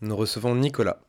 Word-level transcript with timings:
nous 0.00 0.16
recevons 0.16 0.54
Nicolas. 0.54 1.00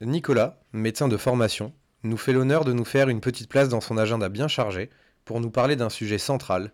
Nicolas, 0.00 0.60
médecin 0.72 1.08
de 1.08 1.16
formation, 1.16 1.72
nous 2.02 2.16
fait 2.16 2.32
l'honneur 2.32 2.64
de 2.64 2.72
nous 2.72 2.84
faire 2.84 3.08
une 3.08 3.20
petite 3.20 3.48
place 3.48 3.68
dans 3.68 3.80
son 3.80 3.96
agenda 3.96 4.28
bien 4.28 4.48
chargé 4.48 4.90
pour 5.24 5.40
nous 5.40 5.50
parler 5.50 5.76
d'un 5.76 5.88
sujet 5.88 6.18
central, 6.18 6.72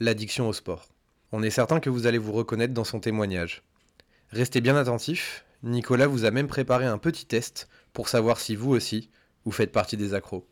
l'addiction 0.00 0.48
au 0.48 0.52
sport. 0.52 0.88
On 1.30 1.42
est 1.42 1.50
certain 1.50 1.78
que 1.80 1.90
vous 1.90 2.06
allez 2.06 2.18
vous 2.18 2.32
reconnaître 2.32 2.74
dans 2.74 2.84
son 2.84 2.98
témoignage. 2.98 3.62
Restez 4.30 4.60
bien 4.60 4.76
attentifs, 4.76 5.44
Nicolas 5.62 6.08
vous 6.08 6.24
a 6.24 6.30
même 6.32 6.48
préparé 6.48 6.86
un 6.86 6.98
petit 6.98 7.26
test 7.26 7.68
pour 7.92 8.08
savoir 8.08 8.40
si 8.40 8.56
vous 8.56 8.70
aussi, 8.72 9.10
vous 9.44 9.52
faites 9.52 9.70
partie 9.72 9.96
des 9.96 10.14
accros. 10.14 10.48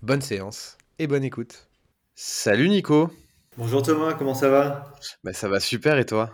Bonne 0.00 0.22
séance 0.22 0.78
et 0.98 1.06
bonne 1.06 1.24
écoute. 1.24 1.68
Salut 2.14 2.70
Nico 2.70 3.10
Bonjour 3.58 3.82
Thomas, 3.82 4.14
comment 4.14 4.34
ça 4.34 4.48
va? 4.48 4.94
Bah, 5.24 5.32
Ça 5.32 5.48
va 5.48 5.60
super 5.60 5.98
et 5.98 6.06
toi? 6.06 6.30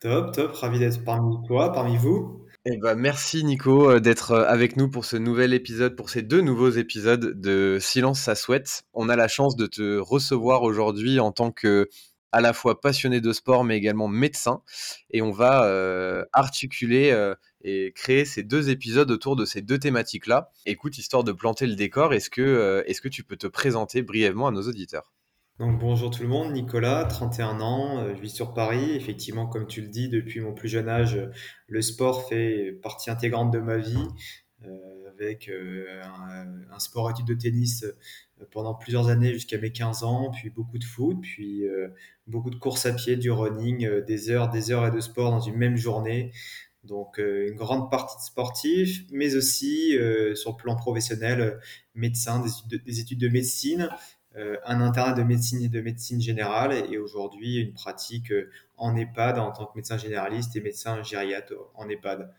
Top, 0.00 0.32
top, 0.34 0.54
ravi 0.54 0.78
d'être 0.78 1.04
parmi 1.04 1.36
toi, 1.46 1.72
parmi 1.72 1.96
vous. 1.96 2.44
Eh 2.66 2.76
ben, 2.76 2.94
merci 2.94 3.42
Nico 3.42 3.90
euh, 3.90 4.00
d'être 4.00 4.32
euh, 4.32 4.44
avec 4.46 4.76
nous 4.76 4.90
pour 4.90 5.06
ce 5.06 5.16
nouvel 5.16 5.54
épisode, 5.54 5.96
pour 5.96 6.10
ces 6.10 6.20
deux 6.20 6.42
nouveaux 6.42 6.68
épisodes 6.68 7.40
de 7.40 7.78
Silence 7.80 8.20
ça 8.20 8.34
souhaite. 8.34 8.82
On 8.92 9.08
a 9.08 9.16
la 9.16 9.28
chance 9.28 9.56
de 9.56 9.66
te 9.66 9.96
recevoir 9.96 10.62
aujourd'hui 10.62 11.20
en 11.20 11.32
tant 11.32 11.52
que 11.52 11.88
à 12.32 12.42
la 12.42 12.52
fois 12.52 12.78
passionné 12.82 13.22
de 13.22 13.32
sport 13.32 13.64
mais 13.64 13.78
également 13.78 14.08
médecin 14.08 14.62
et 15.10 15.22
on 15.22 15.30
va 15.30 15.64
euh, 15.64 16.22
articuler 16.34 17.34
et 17.64 17.92
créer 17.92 18.26
ces 18.26 18.42
deux 18.42 18.68
épisodes 18.68 19.10
autour 19.10 19.36
de 19.36 19.46
ces 19.46 19.62
deux 19.62 19.78
thématiques 19.78 20.26
là. 20.26 20.50
Écoute, 20.66 20.98
histoire 20.98 21.24
de 21.24 21.32
planter 21.32 21.66
le 21.66 21.76
décor, 21.76 22.12
est-ce 22.12 22.28
que, 22.28 22.84
est-ce 22.86 23.00
que 23.00 23.08
tu 23.08 23.24
peux 23.24 23.36
te 23.36 23.46
présenter 23.46 24.02
brièvement 24.02 24.48
à 24.48 24.50
nos 24.50 24.62
auditeurs? 24.68 25.10
Donc 25.60 25.78
bonjour 25.78 26.10
tout 26.10 26.22
le 26.22 26.28
monde, 26.28 26.52
Nicolas, 26.52 27.04
31 27.04 27.60
ans, 27.60 28.14
je 28.14 28.20
vis 28.20 28.30
sur 28.30 28.52
Paris. 28.54 28.96
Effectivement, 28.96 29.46
comme 29.46 29.66
tu 29.66 29.82
le 29.82 29.88
dis, 29.88 30.08
depuis 30.08 30.40
mon 30.40 30.52
plus 30.52 30.68
jeune 30.68 30.88
âge, 30.88 31.20
le 31.68 31.82
sport 31.82 32.28
fait 32.28 32.72
partie 32.82 33.10
intégrante 33.10 33.52
de 33.52 33.58
ma 33.58 33.76
vie, 33.76 34.08
avec 35.18 35.50
un, 35.50 36.46
un, 36.72 36.78
sport 36.78 37.10
étude 37.10 37.26
de 37.26 37.34
tennis 37.34 37.84
pendant 38.50 38.74
plusieurs 38.74 39.08
années 39.08 39.32
jusqu'à 39.32 39.58
mes 39.58 39.70
15 39.70 40.02
ans, 40.04 40.30
puis 40.30 40.50
beaucoup 40.50 40.78
de 40.78 40.84
foot, 40.84 41.18
puis 41.20 41.66
euh, 41.66 41.88
beaucoup 42.26 42.50
de 42.50 42.56
courses 42.56 42.86
à 42.86 42.92
pied, 42.92 43.16
du 43.16 43.30
running, 43.30 43.84
euh, 43.84 44.00
des 44.00 44.30
heures, 44.30 44.48
des 44.48 44.70
heures 44.70 44.86
et 44.86 44.90
de 44.90 45.00
sport 45.00 45.30
dans 45.30 45.40
une 45.40 45.56
même 45.56 45.76
journée. 45.76 46.32
Donc 46.84 47.20
euh, 47.20 47.48
une 47.48 47.56
grande 47.56 47.90
partie 47.90 48.16
de 48.16 48.22
sportif, 48.22 49.04
mais 49.12 49.36
aussi 49.36 49.92
sur 50.34 50.52
le 50.52 50.56
plan 50.56 50.76
professionnel, 50.76 51.60
médecin, 51.94 52.42
des, 52.86 53.00
études 53.00 53.20
de 53.20 53.28
médecine, 53.28 53.90
un 54.36 54.80
internat 54.80 55.12
de 55.12 55.22
médecine 55.22 55.62
et 55.62 55.68
de 55.68 55.80
médecine 55.80 56.20
générale, 56.20 56.72
et 56.72 56.98
aujourd'hui 56.98 57.58
une 57.58 57.72
pratique 57.72 58.32
en 58.76 58.96
EHPAD 58.96 59.38
en 59.38 59.52
tant 59.52 59.66
que 59.66 59.72
médecin 59.76 59.98
généraliste 59.98 60.56
et 60.56 60.60
médecin 60.60 61.02
gériatre 61.02 61.54
en 61.74 61.88
EHPAD. 61.88 62.30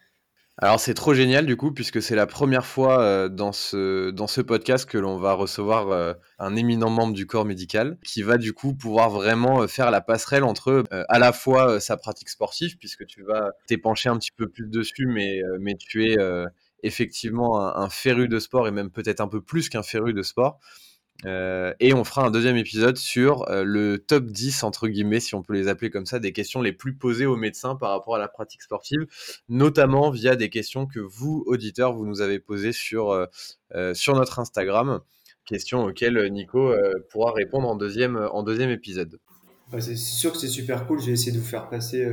Alors 0.58 0.80
c'est 0.80 0.94
trop 0.94 1.14
génial 1.14 1.46
du 1.46 1.56
coup 1.56 1.72
puisque 1.72 2.02
c'est 2.02 2.16
la 2.16 2.28
première 2.28 2.66
fois 2.66 3.02
euh, 3.02 3.30
dans 3.30 3.54
ce 3.54 4.12
dans 4.12 4.28
ce 4.28 4.42
podcast 4.42 4.88
que 4.88 4.98
l'on 4.98 5.18
va 5.18 5.34
recevoir 5.34 5.90
euh, 5.90 6.14
un 6.40 6.56
éminent 6.56 6.90
membre 6.90 7.14
du 7.14 7.26
corps 7.26 7.46
médical 7.46 7.98
qui 8.04 8.22
va 8.22 8.38
du 8.38 8.54
coup 8.54 8.76
pouvoir 8.76 9.10
vraiment 9.10 9.64
euh, 9.64 9.68
faire 9.68 9.90
la 9.92 10.02
passerelle 10.02 10.44
entre 10.44 10.84
à 10.92 11.20
la 11.20 11.32
fois 11.32 11.80
sa 11.80 11.96
pratique 11.96 12.30
sportive 12.30 12.78
puisque 12.78 13.08
tu 13.08 13.24
vas 13.24 13.52
t'épancher 13.66 14.10
un 14.10 14.18
petit 14.18 14.32
peu 14.32 14.50
plus 14.50 14.68
dessus 14.68 15.08
mais 15.08 15.42
mais 15.60 15.76
tu 15.76 16.12
es 16.12 16.18
effectivement 16.84 17.62
un, 17.62 17.84
un, 17.84 17.90
féru 17.90 18.28
de 18.28 18.38
sport 18.38 18.68
et 18.68 18.72
même 18.72 18.92
peut-être 18.92 19.22
un 19.22 19.28
peu 19.28 19.42
plus 19.42 19.70
qu'un 19.70 19.84
féru 19.84 20.14
de 20.14 20.22
sport 20.22 20.60
euh, 21.26 21.74
et 21.80 21.94
on 21.94 22.04
fera 22.04 22.26
un 22.26 22.32
deuxième 22.32 22.58
épisode 22.58 22.98
sur 22.98 23.48
euh, 23.50 23.64
le 23.64 24.00
top 24.00 24.26
10, 24.26 24.64
entre 24.64 24.88
guillemets, 24.88 25.20
si 25.20 25.36
on 25.36 25.44
peut 25.44 25.54
les 25.54 25.68
appeler 25.68 25.92
comme 25.92 26.06
ça, 26.06 26.20
des 26.20 26.34
questions 26.34 26.62
les 26.62 26.74
plus 26.74 26.96
posées 26.96 27.26
aux 27.26 27.36
médecins 27.36 27.76
par 27.76 27.92
rapport 27.92 28.16
à 28.16 28.20
la 28.20 28.28
pratique 28.28 28.62
sportive, 28.64 29.06
notamment 29.48 30.10
via 30.10 30.36
des 30.36 30.50
questions 30.50 30.88
que 30.88 31.00
vous, 31.00 31.44
auditeurs, 31.46 31.94
vous 31.94 32.06
nous 32.06 32.22
avez 32.22 32.40
posées 32.40 32.74
sur, 32.74 33.12
euh, 33.12 33.94
sur 33.94 34.16
notre 34.16 34.40
Instagram, 34.40 35.02
questions 35.46 35.84
auxquelles 35.84 36.32
Nico 36.32 36.74
pourra 37.10 37.32
répondre 37.34 37.68
en 37.68 37.76
deuxième, 37.76 38.18
en 38.18 38.44
deuxième 38.44 38.70
épisode. 38.70 39.20
c'est 39.80 39.96
sûr 39.96 40.32
que 40.32 40.38
c'est 40.38 40.48
super 40.48 40.88
cool, 40.88 41.02
j'ai 41.02 41.12
essayé 41.12 41.32
de 41.32 41.38
vous 41.38 41.48
faire 41.48 41.70
passer 41.70 42.06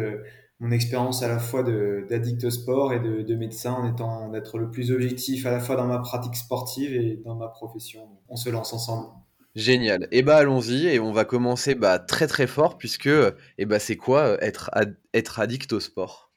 mon 0.61 0.71
expérience 0.73 1.23
à 1.23 1.29
la 1.29 1.39
fois 1.39 1.63
d'addict 1.63 2.45
au 2.45 2.51
sport 2.51 2.93
et 2.93 3.01
de, 3.01 3.23
de, 3.23 3.35
médecin 3.37 3.73
en 3.73 3.89
étant 3.89 4.29
d'être 4.29 4.59
le 4.59 4.71
plus 4.71 4.91
objectif 4.91 5.47
à 5.47 5.51
la 5.51 5.61
fois 5.61 5.77
dans 5.77 5.87
ma 5.87 5.99
pratique 5.99 6.35
sportive 6.35 6.93
et 6.93 7.21
dans 7.25 7.37
ma 7.37 7.49
profession. 7.49 8.09
On 8.29 8.37
se 8.37 8.51
lance 8.51 8.73
ensemble. 8.73 9.09
Génial. 9.55 10.05
Et 10.05 10.19
eh 10.19 10.23
bah 10.23 10.37
allons-y 10.37 10.87
et 10.87 11.01
on 11.01 11.13
va 11.13 11.25
commencer 11.25 11.75
bah, 11.75 11.99
très 11.99 12.27
très 12.27 12.47
fort 12.47 12.79
puisque 12.79 13.07
et 13.07 13.33
eh 13.59 13.67
bah, 13.67 13.79
c'est 13.79 13.97
quoi 13.97 14.21
euh, 14.21 14.39
être, 14.41 14.71
être 15.15 15.41
addict 15.41 15.73
au 15.73 15.81
sport? 15.81 16.29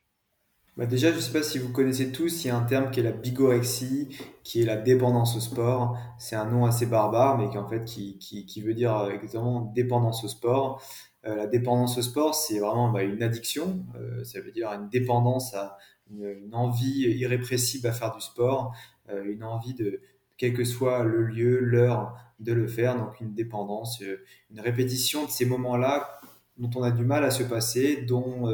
Bah 0.77 0.85
déjà, 0.85 1.11
je 1.11 1.17
ne 1.17 1.19
sais 1.19 1.33
pas 1.33 1.43
si 1.43 1.59
vous 1.59 1.71
connaissez 1.71 2.13
tous, 2.13 2.45
il 2.45 2.47
y 2.47 2.49
a 2.49 2.55
un 2.55 2.63
terme 2.63 2.91
qui 2.91 3.01
est 3.01 3.03
la 3.03 3.11
bigorexie, 3.11 4.17
qui 4.43 4.61
est 4.61 4.65
la 4.65 4.77
dépendance 4.77 5.35
au 5.35 5.41
sport. 5.41 5.97
C'est 6.17 6.37
un 6.37 6.45
nom 6.45 6.65
assez 6.65 6.85
barbare, 6.85 7.37
mais 7.37 7.49
qui 7.49 7.57
en 7.57 7.67
fait 7.67 7.83
qui, 7.83 8.17
qui, 8.19 8.45
qui 8.45 8.61
veut 8.61 8.73
dire 8.73 9.09
exactement 9.13 9.71
dépendance 9.75 10.23
au 10.23 10.29
sport. 10.29 10.81
Euh, 11.25 11.35
la 11.35 11.47
dépendance 11.47 11.97
au 11.97 12.01
sport, 12.01 12.33
c'est 12.33 12.59
vraiment 12.59 12.91
bah, 12.91 13.03
une 13.03 13.21
addiction. 13.21 13.85
Euh, 13.95 14.23
ça 14.23 14.41
veut 14.41 14.51
dire 14.51 14.69
une 14.69 14.89
dépendance 14.89 15.53
à 15.53 15.77
une, 16.09 16.53
envie 16.53 17.03
irrépressible 17.17 17.87
à 17.87 17.93
faire 17.93 18.13
du 18.13 18.21
sport, 18.21 18.75
euh, 19.09 19.23
une 19.23 19.43
envie 19.43 19.73
de, 19.73 20.01
quel 20.37 20.53
que 20.53 20.63
soit 20.63 21.03
le 21.03 21.23
lieu, 21.23 21.59
l'heure 21.59 22.17
de 22.39 22.53
le 22.53 22.67
faire. 22.67 22.97
Donc 22.97 23.19
une 23.21 23.33
dépendance, 23.33 24.01
une 24.49 24.59
répétition 24.59 25.25
de 25.25 25.29
ces 25.29 25.45
moments-là 25.45 26.19
dont 26.57 26.69
on 26.75 26.83
a 26.83 26.91
du 26.91 27.05
mal 27.05 27.23
à 27.23 27.31
se 27.31 27.43
passer, 27.43 28.03
dont 28.03 28.47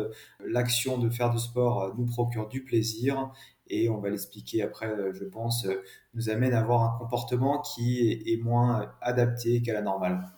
l'action 0.46 0.98
de 0.98 1.10
faire 1.10 1.30
du 1.30 1.40
sport 1.40 1.94
nous 1.98 2.06
procure 2.06 2.48
du 2.48 2.64
plaisir 2.64 3.32
et 3.70 3.90
on 3.90 4.00
va 4.00 4.10
l'expliquer 4.10 4.62
après, 4.62 4.96
je 5.14 5.26
pense, 5.26 5.68
nous 6.14 6.30
amène 6.30 6.54
à 6.54 6.62
avoir 6.62 6.84
un 6.84 6.98
comportement 7.00 7.60
qui 7.60 8.24
est 8.26 8.42
moins 8.42 8.94
adapté 9.02 9.62
qu'à 9.62 9.74
la 9.74 9.82
normale. 9.82 10.37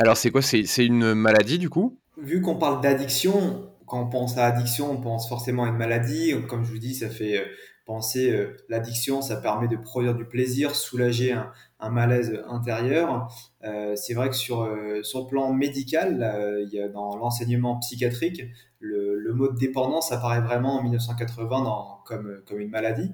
Alors, 0.00 0.16
c'est 0.16 0.30
quoi? 0.30 0.40
C'est 0.40 0.86
une 0.86 1.12
maladie 1.12 1.58
du 1.58 1.68
coup? 1.68 1.98
Vu 2.16 2.40
qu'on 2.40 2.56
parle 2.56 2.80
d'addiction, 2.80 3.70
quand 3.84 4.00
on 4.00 4.08
pense 4.08 4.38
à 4.38 4.46
addiction, 4.46 4.90
on 4.90 4.96
pense 4.96 5.28
forcément 5.28 5.64
à 5.64 5.68
une 5.68 5.76
maladie. 5.76 6.32
Comme 6.48 6.64
je 6.64 6.72
vous 6.72 6.78
dis, 6.78 6.94
ça 6.94 7.10
fait 7.10 7.36
euh, 7.36 7.44
penser 7.84 8.30
euh, 8.30 8.56
l'addiction, 8.70 9.20
ça 9.20 9.36
permet 9.36 9.68
de 9.68 9.76
produire 9.76 10.14
du 10.14 10.24
plaisir, 10.24 10.74
soulager 10.74 11.34
un, 11.80 11.90
malaise 11.90 12.42
intérieur. 12.48 13.30
Euh, 13.64 13.94
c'est 13.94 14.14
vrai 14.14 14.30
que 14.30 14.36
sur, 14.36 14.64
le 14.64 15.28
plan 15.28 15.52
médical, 15.52 16.64
il 16.66 16.72
y 16.74 16.80
a 16.80 16.88
dans 16.88 17.18
l'enseignement 17.18 17.78
psychiatrique, 17.80 18.40
le, 18.78 19.34
mot 19.34 19.52
dépendance 19.52 20.12
apparaît 20.12 20.40
vraiment 20.40 20.78
en 20.78 20.82
1980 20.82 21.62
dans, 21.62 22.00
comme, 22.06 22.40
comme 22.46 22.60
une 22.60 22.70
maladie. 22.70 23.12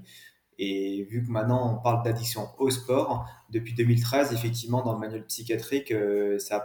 Et 0.59 1.05
vu 1.11 1.25
que 1.25 1.31
maintenant 1.31 1.75
on 1.75 1.83
parle 1.83 2.03
d'addiction 2.03 2.49
au 2.59 2.71
sport, 2.71 3.29
depuis 3.51 3.75
2013, 3.75 4.33
effectivement, 4.33 4.83
dans 4.83 4.95
le 4.95 4.99
manuel 4.99 5.25
psychiatrique, 5.27 5.93
euh, 5.93 6.39
ça, 6.39 6.65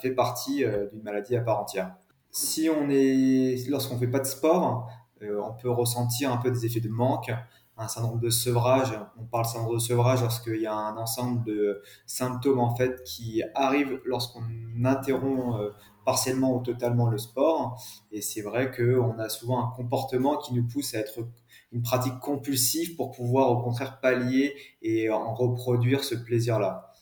fait 0.00 0.10
partie 0.10 0.64
euh, 0.64 0.88
d'une 0.90 1.02
maladie 1.02 1.36
à 1.36 1.40
part 1.40 1.60
entière. 1.60 1.94
Si 2.30 2.68
on 2.68 2.90
est, 2.90 3.68
lorsqu'on 3.68 3.98
fait 3.98 4.08
pas 4.08 4.20
de 4.20 4.26
sport, 4.26 4.88
euh, 5.22 5.40
on 5.40 5.54
peut 5.54 5.70
ressentir 5.70 6.32
un 6.32 6.36
peu 6.36 6.50
des 6.50 6.66
effets 6.66 6.80
de 6.80 6.88
manque, 6.88 7.32
un 7.76 7.88
syndrome 7.88 8.20
de 8.20 8.30
sevrage. 8.30 8.92
On 9.18 9.24
parle 9.24 9.46
syndrome 9.46 9.74
de 9.74 9.80
sevrage 9.80 10.20
lorsqu'il 10.20 10.60
y 10.60 10.66
a 10.66 10.74
un 10.74 10.96
ensemble 10.96 11.44
de 11.44 11.82
symptômes 12.06 12.60
en 12.60 12.74
fait 12.76 13.02
qui 13.04 13.42
arrivent 13.54 14.00
lorsqu'on 14.04 14.42
interrompt 14.84 15.72
partiellement 16.04 16.54
ou 16.54 16.62
totalement 16.62 17.08
le 17.08 17.18
sport. 17.18 17.82
Et 18.12 18.20
c'est 18.20 18.42
vrai 18.42 18.70
qu'on 18.70 19.18
a 19.18 19.28
souvent 19.28 19.64
un 19.64 19.70
comportement 19.74 20.36
qui 20.36 20.54
nous 20.54 20.64
pousse 20.64 20.94
à 20.94 20.98
être 20.98 21.20
une 21.74 21.82
pratique 21.82 22.18
compulsive 22.20 22.94
pour 22.96 23.10
pouvoir 23.10 23.50
au 23.50 23.60
contraire 23.62 24.00
pallier 24.00 24.54
et 24.80 25.10
en 25.10 25.34
reproduire 25.34 26.04
ce 26.04 26.14
plaisir-là. 26.14 26.92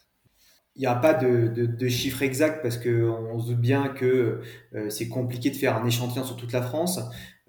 Il 0.74 0.80
n'y 0.80 0.86
a 0.86 0.94
pas 0.94 1.12
de, 1.12 1.48
de, 1.48 1.88
chiffre 1.88 2.22
exact 2.22 2.62
parce 2.62 2.78
qu'on 2.78 3.38
se 3.38 3.48
doute 3.48 3.60
bien 3.60 3.88
que 3.88 4.40
euh, 4.74 4.88
c'est 4.88 5.08
compliqué 5.08 5.50
de 5.50 5.56
faire 5.56 5.76
un 5.76 5.84
échantillon 5.84 6.24
sur 6.24 6.36
toute 6.36 6.52
la 6.52 6.62
France. 6.62 6.98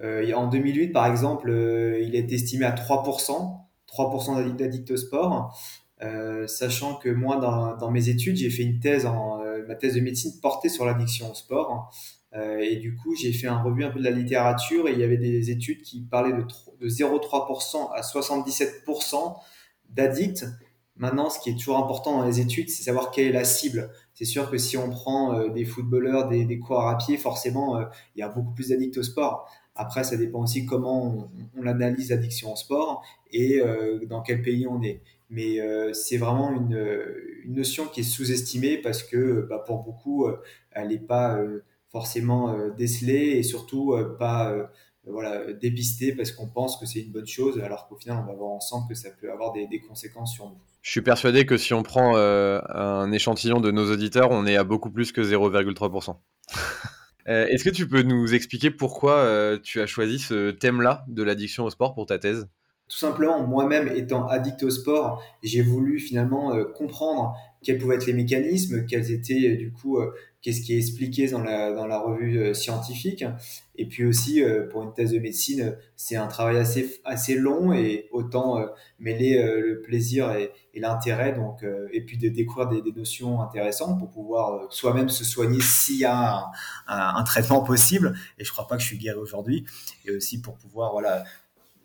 Euh, 0.02 0.30
en 0.34 0.48
2008, 0.48 0.90
par 0.90 1.08
exemple, 1.08 1.50
euh, 1.50 2.02
il 2.02 2.16
est 2.16 2.34
estimé 2.34 2.66
à 2.66 2.74
3%, 2.74 3.62
3% 3.88 4.56
d'addicts 4.58 4.92
au 4.92 4.98
sport. 4.98 5.58
sachant 6.48 6.96
que 6.96 7.08
moi, 7.08 7.38
dans, 7.80 7.92
mes 7.92 8.10
études, 8.10 8.36
j'ai 8.36 8.50
fait 8.50 8.64
une 8.64 8.82
thèse, 8.82 9.06
en, 9.06 9.40
ma 9.68 9.76
thèse 9.76 9.96
de 9.96 10.02
médecine 10.02 10.32
portée 10.42 10.70
sur 10.70 10.86
l'addiction 10.86 11.32
au 11.32 11.34
sport. 11.34 11.92
et 12.34 12.78
du 12.78 12.96
coup, 12.96 13.16
j'ai 13.16 13.32
fait 13.32 13.48
un 13.48 13.62
revue 13.62 13.84
un 13.84 13.92
peu 13.92 14.00
de 14.00 14.04
la 14.04 14.12
littérature 14.12 14.88
et 14.88 14.94
il 14.94 15.00
y 15.00 15.04
avait 15.04 15.18
des 15.18 15.52
études 15.52 15.82
qui 15.82 16.02
parlaient 16.02 16.34
de, 16.34 16.46
de 16.80 16.90
0,3% 16.90 17.92
à 17.94 18.02
77% 18.02 19.36
d'addicts. 19.90 20.46
Maintenant, 20.96 21.30
ce 21.30 21.40
qui 21.40 21.50
est 21.50 21.58
toujours 21.58 21.78
important 21.78 22.20
dans 22.20 22.26
les 22.26 22.40
études, 22.40 22.70
c'est 22.70 22.84
savoir 22.84 23.10
quelle 23.10 23.28
est 23.28 23.32
la 23.32 23.46
cible. 23.46 23.90
C'est 24.14 24.26
sûr 24.26 24.52
que 24.52 24.58
si 24.60 24.78
on 24.78 24.90
prend 24.92 25.34
euh, 25.34 25.50
des 25.50 25.66
footballeurs, 25.66 26.28
des, 26.28 26.46
des, 26.46 26.60
coureurs 26.60 26.88
à 26.88 26.98
pied, 26.98 27.18
forcément, 27.18 27.78
euh, 27.78 27.86
il 28.16 28.20
y 28.20 28.22
a 28.22 28.30
beaucoup 28.30 28.54
plus 28.54 28.70
d'addicts 28.70 28.98
au 28.98 29.04
sport. 29.04 29.50
Après, 29.76 30.04
ça 30.04 30.18
dépend 30.18 30.44
aussi 30.44 30.66
comment 30.66 31.30
on, 31.58 31.66
analyse 31.66 32.10
l'addiction 32.10 32.54
au 32.54 32.56
sport 32.56 33.04
et 33.32 33.60
euh, 33.60 34.06
dans 34.06 34.22
quel 34.22 34.42
pays 34.42 34.68
on 34.68 34.82
est. 34.84 35.02
Mais 35.30 35.58
c'est 35.94 36.18
vraiment 36.18 36.52
une, 36.52 36.78
notion 37.48 37.88
qui 37.88 38.02
est 38.02 38.04
sous-estimée 38.04 38.78
parce 38.78 39.02
que 39.02 39.48
bah, 39.50 39.64
pour 39.66 39.84
beaucoup, 39.84 40.28
elle 40.74 40.90
n'est 40.90 41.00
pas 41.00 41.40
forcément 41.90 42.56
décelée 42.78 43.38
et 43.38 43.42
surtout 43.42 43.96
pas 44.20 44.54
voilà, 45.06 45.52
dépistée 45.54 46.16
parce 46.16 46.32
qu'on 46.32 46.48
pense 46.48 46.78
que 46.78 46.86
c'est 46.86 47.02
une 47.02 47.12
bonne 47.12 47.28
chose 47.28 47.60
alors 47.60 47.88
qu'au 47.88 47.96
final, 47.96 48.20
on 48.24 48.26
va 48.26 48.34
voir 48.34 48.52
ensemble 48.52 48.88
que 48.88 48.96
ça 48.96 49.10
peut 49.20 49.32
avoir 49.32 49.52
des, 49.52 49.68
conséquences 49.88 50.34
sur 50.34 50.46
nous. 50.46 50.58
Je 50.82 50.92
suis 50.92 51.02
persuadé 51.02 51.46
que 51.46 51.58
si 51.58 51.74
on 51.74 51.84
prend 51.84 52.16
euh, 52.16 52.60
un 52.70 53.12
échantillon 53.12 53.60
de 53.60 53.72
nos 53.72 53.92
auditeurs, 53.92 54.32
on 54.32 54.46
est 54.46 54.56
à 54.56 54.64
beaucoup 54.64 54.92
plus 54.92 55.12
que 55.12 55.22
0,3%. 55.22 56.16
Euh, 57.28 57.48
est-ce 57.48 57.64
que 57.64 57.70
tu 57.70 57.88
peux 57.88 58.02
nous 58.02 58.34
expliquer 58.34 58.72
pourquoi 58.72 59.18
euh, 59.18 59.58
tu 59.62 59.82
as 59.82 59.88
choisi 59.88 60.20
ce 60.20 60.52
thème-là 60.52 61.06
de 61.08 61.24
l'addiction 61.24 61.64
au 61.64 61.70
sport 61.70 61.94
pour 61.94 62.06
ta 62.06 62.20
thèse? 62.20 62.48
Tout 62.90 62.98
simplement, 62.98 63.46
moi-même 63.48 63.88
étant 63.88 64.28
addict 64.28 64.64
au 64.64 64.70
sport, 64.70 65.24
j'ai 65.42 65.62
voulu 65.62 66.00
finalement 66.00 66.54
comprendre 66.76 67.34
quels 67.64 67.78
pouvaient 67.78 67.96
être 67.96 68.06
les 68.06 68.14
mécanismes, 68.14 68.86
quels 68.86 69.12
étaient 69.12 69.56
du 69.56 69.72
coup 69.72 70.00
qu'est-ce 70.44 70.62
qui 70.62 70.74
est 70.74 70.78
expliqué 70.78 71.28
dans 71.30 71.42
la, 71.42 71.72
dans 71.72 71.88
la 71.88 72.00
revue 72.00 72.38
euh, 72.38 72.54
scientifique. 72.54 73.26
Et 73.76 73.88
puis 73.88 74.06
aussi, 74.06 74.44
euh, 74.44 74.68
pour 74.68 74.84
une 74.84 74.94
thèse 74.94 75.12
de 75.12 75.20
médecine, 75.20 75.76
c'est 75.96 76.18
un 76.18 76.28
travail 76.28 76.58
assez, 76.58 77.02
assez 77.06 77.36
long 77.36 77.72
et 77.74 78.10
autant 78.12 78.60
euh, 78.60 78.68
mêler 79.00 79.42
le 79.42 79.82
plaisir 79.82 80.32
et, 80.34 80.52
l'intérêt, 80.76 81.34
donc, 81.34 81.64
et 81.92 82.02
puis 82.02 82.18
de 82.18 82.30
découvrir 82.30 82.68
des, 82.68 82.92
notions 82.92 83.42
intéressantes 83.42 84.00
pour 84.00 84.10
pouvoir 84.10 84.72
soi-même 84.74 85.08
se 85.08 85.24
soigner 85.24 85.62
s'il 85.62 86.00
y 86.00 86.06
a 86.06 86.48
un, 86.88 87.24
traitement 87.24 87.62
possible. 87.62 88.16
Et 88.40 88.44
je 88.44 88.52
crois 88.52 88.68
pas 88.68 88.76
que 88.76 88.82
je 88.82 88.88
suis 88.88 88.98
guéri 88.98 89.18
aujourd'hui. 89.18 89.66
Et 90.06 90.12
aussi 90.12 90.42
pour 90.42 90.56
pouvoir 90.58 90.92
voilà, 90.92 91.24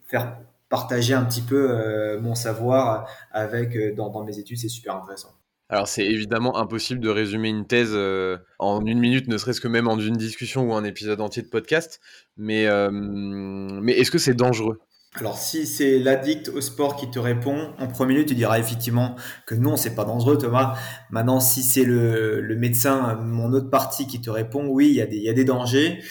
faire 0.06 0.38
partager 0.70 1.12
un 1.12 1.24
petit 1.24 1.42
peu 1.42 2.18
mon 2.18 2.34
savoir 2.34 3.08
avec 3.30 3.76
dans 3.94 4.24
mes 4.24 4.38
études, 4.38 4.56
c'est 4.56 4.68
super 4.68 4.96
intéressant. 4.96 5.34
Alors 5.70 5.86
c'est 5.86 6.04
évidemment 6.04 6.56
impossible 6.56 7.00
de 7.00 7.10
résumer 7.10 7.50
une 7.50 7.66
thèse 7.66 7.90
euh, 7.92 8.38
en 8.58 8.84
une 8.86 8.98
minute, 8.98 9.28
ne 9.28 9.36
serait-ce 9.36 9.60
que 9.60 9.68
même 9.68 9.86
en 9.86 9.98
une 9.98 10.16
discussion 10.16 10.62
ou 10.62 10.72
un 10.72 10.84
épisode 10.84 11.20
entier 11.20 11.42
de 11.42 11.48
podcast, 11.48 12.00
mais, 12.38 12.66
euh, 12.66 13.80
est-ce 13.88 14.10
que 14.10 14.18
c'est 14.18 14.34
dangereux? 14.34 14.80
Alors 15.14 15.36
si 15.36 15.66
c'est 15.66 15.98
l'addict 15.98 16.48
au 16.48 16.60
sport 16.62 16.96
qui 16.96 17.10
te 17.10 17.18
répond, 17.18 17.74
en 17.78 17.86
premier 17.86 18.14
lieu 18.14 18.24
tu 18.24 18.34
diras 18.34 18.58
effectivement 18.58 19.16
que 19.46 19.54
non, 19.54 19.76
c'est 19.76 19.94
pas 19.94 20.04
dangereux 20.04 20.38
Thomas. 20.38 20.78
Maintenant 21.10 21.40
si 21.40 21.62
c'est 21.62 21.84
le, 21.84 22.56
médecin, 22.56 23.16
mon 23.16 23.52
autre 23.52 23.68
partie 23.68 24.06
qui 24.06 24.20
te 24.22 24.30
répond, 24.30 24.66
oui, 24.68 24.88
il 24.88 24.94
y 24.94 25.02
a 25.02 25.06
des, 25.06 25.16
il 25.16 25.22
y 25.22 25.28
a 25.28 25.34
des 25.34 25.44
dangers. 25.44 26.02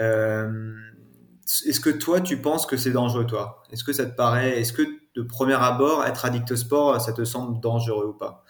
Euh, 0.00 0.74
est-ce 1.66 1.80
que 1.80 1.90
toi 1.90 2.20
tu 2.20 2.38
penses 2.38 2.66
que 2.66 2.76
c'est 2.76 2.90
dangereux 2.90 3.26
toi? 3.26 3.62
Est-ce 3.70 3.84
que 3.84 3.92
ça 3.92 4.04
te 4.04 4.14
paraît, 4.14 4.60
est-ce 4.60 4.72
que 4.72 4.82
de 5.14 5.22
premier 5.22 5.54
abord, 5.54 6.04
être 6.04 6.24
addict 6.26 6.50
au 6.50 6.56
sport, 6.56 7.00
ça 7.00 7.12
te 7.12 7.24
semble 7.24 7.60
dangereux 7.60 8.08
ou 8.08 8.14
pas? 8.14 8.44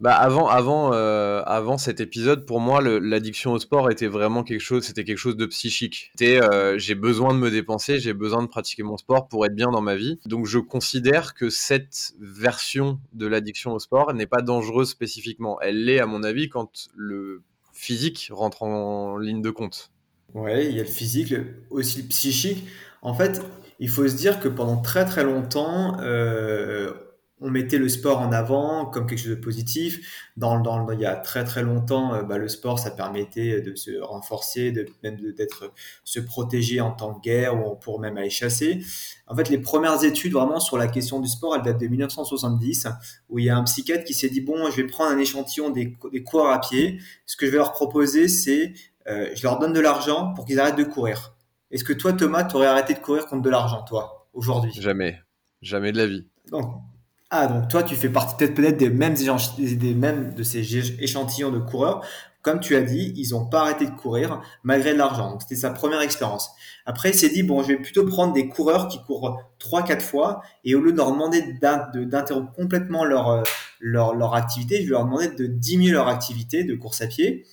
Bah 0.00 0.14
avant, 0.14 0.46
avant, 0.46 0.92
euh, 0.92 1.42
avant 1.44 1.76
cet 1.76 2.00
épisode, 2.00 2.46
pour 2.46 2.60
moi, 2.60 2.80
l'addiction 2.80 3.52
au 3.52 3.58
sport 3.58 3.90
était 3.90 4.06
vraiment 4.06 4.44
quelque 4.44 4.60
chose, 4.60 4.84
c'était 4.84 5.02
quelque 5.02 5.18
chose 5.18 5.36
de 5.36 5.46
psychique. 5.46 6.12
Euh, 6.22 6.78
j'ai 6.78 6.94
besoin 6.94 7.34
de 7.34 7.38
me 7.40 7.50
dépenser, 7.50 7.98
j'ai 7.98 8.12
besoin 8.12 8.42
de 8.42 8.48
pratiquer 8.48 8.84
mon 8.84 8.96
sport 8.96 9.26
pour 9.26 9.44
être 9.44 9.56
bien 9.56 9.70
dans 9.72 9.80
ma 9.80 9.96
vie. 9.96 10.20
Donc, 10.24 10.46
je 10.46 10.60
considère 10.60 11.34
que 11.34 11.50
cette 11.50 12.12
version 12.20 13.00
de 13.12 13.26
l'addiction 13.26 13.72
au 13.72 13.80
sport 13.80 14.14
n'est 14.14 14.26
pas 14.26 14.40
dangereuse 14.40 14.88
spécifiquement. 14.88 15.60
Elle 15.60 15.84
l'est, 15.84 15.98
à 15.98 16.06
mon 16.06 16.22
avis, 16.22 16.48
quand 16.48 16.88
le 16.94 17.42
physique 17.72 18.28
rentre 18.32 18.62
en 18.62 19.18
ligne 19.18 19.42
de 19.42 19.50
compte. 19.50 19.90
Ouais, 20.34 20.66
il 20.66 20.76
y 20.76 20.80
a 20.80 20.84
le 20.84 20.88
physique, 20.88 21.34
aussi 21.70 22.02
le 22.02 22.08
psychique. 22.08 22.68
En 23.02 23.14
fait, 23.14 23.42
il 23.80 23.88
faut 23.88 24.06
se 24.06 24.14
dire 24.14 24.38
que 24.38 24.48
pendant 24.48 24.76
très 24.76 25.04
très 25.04 25.24
longtemps, 25.24 25.98
euh, 26.00 26.92
on 27.40 27.50
mettait 27.50 27.78
le 27.78 27.88
sport 27.88 28.20
en 28.20 28.32
avant 28.32 28.86
comme 28.86 29.06
quelque 29.06 29.18
chose 29.18 29.30
de 29.30 29.34
positif. 29.40 30.30
Dans, 30.36 30.60
dans, 30.60 30.90
il 30.92 31.00
y 31.00 31.06
a 31.06 31.16
très 31.16 31.44
très 31.44 31.62
longtemps, 31.62 32.14
euh, 32.14 32.22
bah, 32.22 32.38
le 32.38 32.48
sport, 32.48 32.78
ça 32.78 32.90
permettait 32.90 33.60
de 33.60 33.74
se 33.74 33.98
renforcer, 34.00 34.72
de, 34.72 34.86
même 35.02 35.16
d'être 35.32 35.72
se 36.04 36.20
protéger 36.20 36.80
en 36.80 36.92
temps 36.92 37.12
de 37.12 37.20
guerre 37.20 37.56
ou 37.56 37.76
pour 37.76 38.00
même 38.00 38.16
aller 38.16 38.30
chasser. 38.30 38.80
En 39.26 39.36
fait, 39.36 39.48
les 39.50 39.58
premières 39.58 40.02
études 40.04 40.32
vraiment 40.32 40.60
sur 40.60 40.78
la 40.78 40.88
question 40.88 41.20
du 41.20 41.28
sport, 41.28 41.56
elles 41.56 41.62
datent 41.62 41.80
de 41.80 41.86
1970, 41.86 42.88
où 43.28 43.38
il 43.38 43.46
y 43.46 43.50
a 43.50 43.56
un 43.56 43.64
psychiatre 43.64 44.04
qui 44.04 44.14
s'est 44.14 44.30
dit 44.30 44.40
bon, 44.40 44.70
je 44.70 44.76
vais 44.76 44.86
prendre 44.86 45.12
un 45.12 45.18
échantillon 45.18 45.70
des, 45.70 45.96
des 46.12 46.22
coureurs 46.22 46.52
à 46.52 46.60
pied. 46.60 46.98
Ce 47.26 47.36
que 47.36 47.46
je 47.46 47.52
vais 47.52 47.58
leur 47.58 47.72
proposer, 47.72 48.28
c'est 48.28 48.72
euh, 49.08 49.30
je 49.34 49.42
leur 49.42 49.58
donne 49.58 49.72
de 49.72 49.80
l'argent 49.80 50.32
pour 50.34 50.44
qu'ils 50.44 50.60
arrêtent 50.60 50.78
de 50.78 50.84
courir. 50.84 51.34
Est-ce 51.70 51.84
que 51.84 51.92
toi, 51.92 52.12
Thomas, 52.12 52.44
tu 52.44 52.56
aurais 52.56 52.66
arrêté 52.66 52.94
de 52.94 52.98
courir 52.98 53.26
contre 53.26 53.42
de 53.42 53.50
l'argent, 53.50 53.82
toi, 53.82 54.28
aujourd'hui? 54.32 54.72
Jamais, 54.72 55.20
jamais 55.62 55.92
de 55.92 55.98
la 55.98 56.06
vie. 56.06 56.26
Donc, 56.50 56.82
ah, 57.30 57.46
donc 57.46 57.68
toi, 57.68 57.82
tu 57.82 57.94
fais 57.94 58.08
partie 58.08 58.36
peut-être 58.36 58.54
peut-être 58.54 58.78
des 58.78 58.88
mêmes, 58.88 59.14
des 59.14 59.94
mêmes 59.94 60.32
de 60.32 60.42
ces 60.42 60.78
échantillons 61.02 61.50
de 61.50 61.58
coureurs. 61.58 62.02
Comme 62.40 62.60
tu 62.60 62.74
as 62.76 62.80
dit, 62.80 63.12
ils 63.16 63.32
n'ont 63.32 63.44
pas 63.44 63.60
arrêté 63.60 63.84
de 63.84 63.90
courir 63.90 64.40
malgré 64.62 64.94
de 64.94 64.98
l'argent. 64.98 65.32
Donc 65.32 65.42
c'était 65.42 65.56
sa 65.56 65.70
première 65.70 66.00
expérience. 66.00 66.50
Après, 66.86 67.10
il 67.10 67.14
s'est 67.14 67.28
dit, 67.28 67.42
bon, 67.42 67.62
je 67.62 67.68
vais 67.68 67.76
plutôt 67.76 68.06
prendre 68.06 68.32
des 68.32 68.48
coureurs 68.48 68.88
qui 68.88 69.02
courent 69.04 69.42
3-4 69.60 70.00
fois 70.00 70.40
et 70.64 70.74
au 70.74 70.80
lieu 70.80 70.92
de 70.92 70.96
leur 70.96 71.12
demander 71.12 71.42
d'interrompre 71.60 72.52
complètement 72.52 73.04
leur, 73.04 73.28
euh, 73.28 73.42
leur, 73.80 74.14
leur 74.14 74.34
activité, 74.34 74.76
je 74.78 74.84
vais 74.84 74.90
leur 74.92 75.04
demander 75.04 75.28
de 75.28 75.46
diminuer 75.46 75.92
leur 75.92 76.08
activité 76.08 76.64
de 76.64 76.74
course 76.74 77.02
à 77.02 77.08
pied 77.08 77.44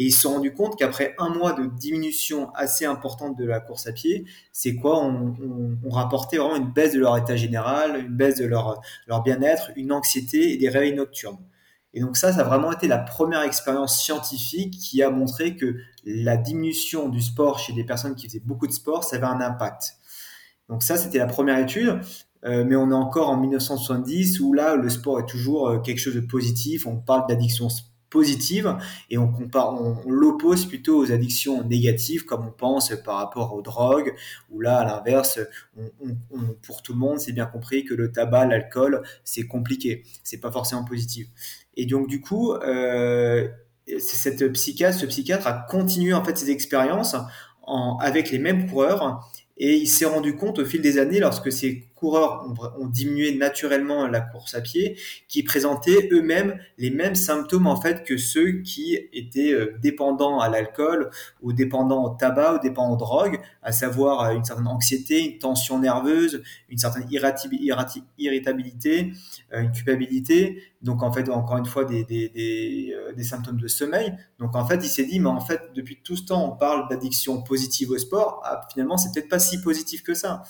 et 0.00 0.04
ils 0.04 0.12
se 0.12 0.22
sont 0.22 0.32
rendus 0.32 0.54
compte 0.54 0.78
qu'après 0.78 1.14
un 1.18 1.28
mois 1.28 1.52
de 1.52 1.66
diminution 1.66 2.50
assez 2.54 2.86
importante 2.86 3.36
de 3.36 3.44
la 3.44 3.60
course 3.60 3.86
à 3.86 3.92
pied, 3.92 4.24
c'est 4.50 4.74
quoi 4.74 5.04
on, 5.04 5.90
rapportait 5.90 6.38
vraiment 6.38 6.56
une 6.56 6.72
baisse 6.72 6.94
de 6.94 7.00
leur 7.00 7.18
état 7.18 7.36
général, 7.36 8.00
une 8.06 8.16
baisse 8.16 8.36
de 8.36 8.46
leur, 8.46 8.80
leur 9.06 9.22
bien-être, 9.22 9.72
une 9.76 9.92
anxiété 9.92 10.54
et 10.54 10.56
des 10.56 10.70
réveils 10.70 10.94
nocturnes. 10.94 11.36
Et 11.92 12.00
donc 12.00 12.16
ça, 12.16 12.32
ça 12.32 12.40
a 12.40 12.44
vraiment 12.44 12.72
été 12.72 12.88
la 12.88 12.96
première 12.96 13.42
expérience 13.42 14.02
scientifique 14.02 14.72
qui 14.72 15.02
a 15.02 15.10
montré 15.10 15.54
que 15.54 15.76
la 16.06 16.38
diminution 16.38 17.10
du 17.10 17.20
sport 17.20 17.58
chez 17.58 17.74
des 17.74 17.84
personnes 17.84 18.14
qui 18.14 18.26
faisaient 18.26 18.42
beaucoup 18.42 18.66
de 18.66 18.72
sport, 18.72 19.04
ça 19.04 19.16
avait 19.16 19.26
un 19.26 19.42
impact. 19.42 19.96
Donc 20.70 20.82
ça, 20.82 20.96
c'était 20.96 21.18
la 21.18 21.26
première 21.26 21.58
étude. 21.58 22.00
Euh, 22.46 22.64
mais 22.66 22.74
on 22.74 22.90
est 22.90 22.94
encore 22.94 23.28
en 23.28 23.36
1970 23.36 24.40
où 24.40 24.54
là, 24.54 24.76
le 24.76 24.88
sport 24.88 25.20
est 25.20 25.26
toujours 25.26 25.68
euh, 25.68 25.78
quelque 25.80 25.98
chose 25.98 26.14
de 26.14 26.20
positif. 26.20 26.86
On 26.86 26.96
parle 26.96 27.26
d'addiction 27.28 27.68
positive 28.10 28.76
et 29.08 29.18
on 29.18 29.28
compare, 29.28 29.80
on, 29.80 30.10
l'oppose 30.10 30.66
plutôt 30.66 30.98
aux 30.98 31.12
addictions 31.12 31.64
négatives 31.64 32.24
comme 32.24 32.46
on 32.46 32.50
pense 32.50 32.92
par 33.04 33.16
rapport 33.16 33.54
aux 33.54 33.62
drogues 33.62 34.14
où 34.50 34.60
là 34.60 34.78
à 34.78 34.84
l'inverse, 34.84 35.38
pour 36.62 36.82
tout 36.82 36.92
le 36.92 36.98
monde 36.98 37.20
c'est 37.20 37.32
bien 37.32 37.46
compris 37.46 37.84
que 37.84 37.94
le 37.94 38.12
tabac, 38.12 38.46
l'alcool 38.46 39.02
c'est 39.24 39.46
compliqué, 39.46 40.02
c'est 40.24 40.40
pas 40.40 40.50
forcément 40.50 40.84
positif. 40.84 41.28
Et 41.76 41.86
donc 41.86 42.08
du 42.08 42.20
coup, 42.20 42.52
euh, 42.52 43.48
cette 43.98 44.52
psychiatre, 44.52 44.98
ce 44.98 45.06
psychiatre 45.06 45.46
a 45.46 45.66
continué 45.68 46.12
en 46.12 46.24
fait 46.24 46.36
ses 46.36 46.50
expériences 46.50 47.16
en, 47.62 47.96
avec 47.98 48.30
les 48.30 48.38
mêmes 48.38 48.68
coureurs 48.68 49.30
et 49.56 49.76
il 49.76 49.86
s'est 49.86 50.06
rendu 50.06 50.36
compte 50.36 50.58
au 50.58 50.64
fil 50.64 50.80
des 50.80 50.98
années, 50.98 51.20
lorsque 51.20 51.52
ces 51.52 51.89
coureurs 52.00 52.46
ont, 52.78 52.86
diminué 52.86 53.36
naturellement 53.36 54.06
la 54.06 54.20
course 54.20 54.54
à 54.54 54.60
pied, 54.60 54.98
qu'ils 55.28 55.44
présentaient 55.44 56.08
eux-mêmes 56.10 56.58
les 56.78 56.90
mêmes 56.90 57.14
symptômes 57.14 57.66
en 57.66 57.80
fait 57.80 58.04
que 58.04 58.16
ceux 58.16 58.62
qui 58.62 58.98
étaient 59.12 59.52
euh, 59.52 59.76
dépendants 59.80 60.40
à 60.40 60.48
l'alcool 60.48 61.10
ou 61.42 61.52
dépendants 61.52 62.04
au 62.04 62.16
tabac 62.16 62.54
ou 62.54 62.58
dépendants 62.58 62.94
aux 62.94 62.96
drogues, 62.96 63.40
à 63.62 63.70
savoir 63.70 64.24
euh, 64.24 64.34
une 64.34 64.44
certaine 64.44 64.66
anxiété, 64.66 65.20
une 65.20 65.38
tension 65.38 65.78
nerveuse, 65.78 66.42
une 66.70 66.78
certaine 66.78 67.06
irritabilité, 68.18 69.12
euh, 69.52 69.60
une 69.60 69.72
culpabilité. 69.72 70.62
Donc 70.82 71.02
en 71.02 71.12
fait, 71.12 71.28
encore 71.28 71.58
une 71.58 71.66
fois, 71.66 71.84
des 71.84 73.22
symptômes 73.22 73.60
de 73.60 73.68
sommeil. 73.68 74.14
Donc 74.38 74.56
en 74.56 74.66
fait, 74.66 74.76
il 74.76 74.88
s'est 74.88 75.04
dit, 75.04 75.20
mais 75.20 75.28
en 75.28 75.40
fait, 75.40 75.60
depuis 75.74 75.98
tout 76.02 76.16
ce 76.16 76.24
temps, 76.24 76.50
on 76.50 76.56
parle 76.56 76.88
d'addiction 76.88 77.42
positive 77.42 77.90
au 77.90 77.98
sport. 77.98 78.40
Ah, 78.44 78.62
finalement, 78.72 78.96
c'est 78.96 79.12
peut-être 79.12 79.28
pas 79.28 79.38
si 79.38 79.60
positif 79.60 80.02
que 80.02 80.14
ça. 80.14 80.42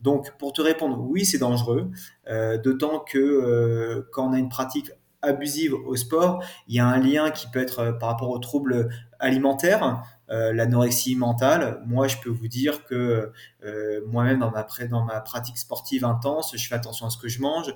Donc, 0.00 0.36
pour 0.38 0.52
te 0.52 0.62
répondre, 0.62 0.98
oui, 1.00 1.24
c'est 1.24 1.38
dangereux, 1.38 1.90
euh, 2.28 2.56
d'autant 2.58 3.00
que 3.00 3.18
euh, 3.18 4.08
quand 4.12 4.28
on 4.28 4.32
a 4.32 4.38
une 4.38 4.48
pratique 4.48 4.92
abusive 5.22 5.74
au 5.74 5.96
sport, 5.96 6.44
il 6.68 6.76
y 6.76 6.78
a 6.78 6.86
un 6.86 6.98
lien 6.98 7.32
qui 7.32 7.48
peut 7.48 7.58
être 7.58 7.80
euh, 7.80 7.92
par 7.92 8.10
rapport 8.10 8.30
aux 8.30 8.38
troubles 8.38 8.88
alimentaires. 9.18 10.02
l'anorexie 10.28 11.16
mentale, 11.16 11.82
moi 11.86 12.06
je 12.06 12.18
peux 12.18 12.28
vous 12.28 12.48
dire 12.48 12.84
que 12.84 13.32
moi-même 14.06 14.38
dans 14.38 14.50
ma, 14.50 14.64
dans 14.88 15.02
ma 15.02 15.20
pratique 15.20 15.58
sportive 15.58 16.04
intense, 16.04 16.54
je 16.54 16.68
fais 16.68 16.74
attention 16.74 17.06
à 17.06 17.10
ce 17.10 17.16
que 17.16 17.28
je 17.28 17.40
mange. 17.40 17.74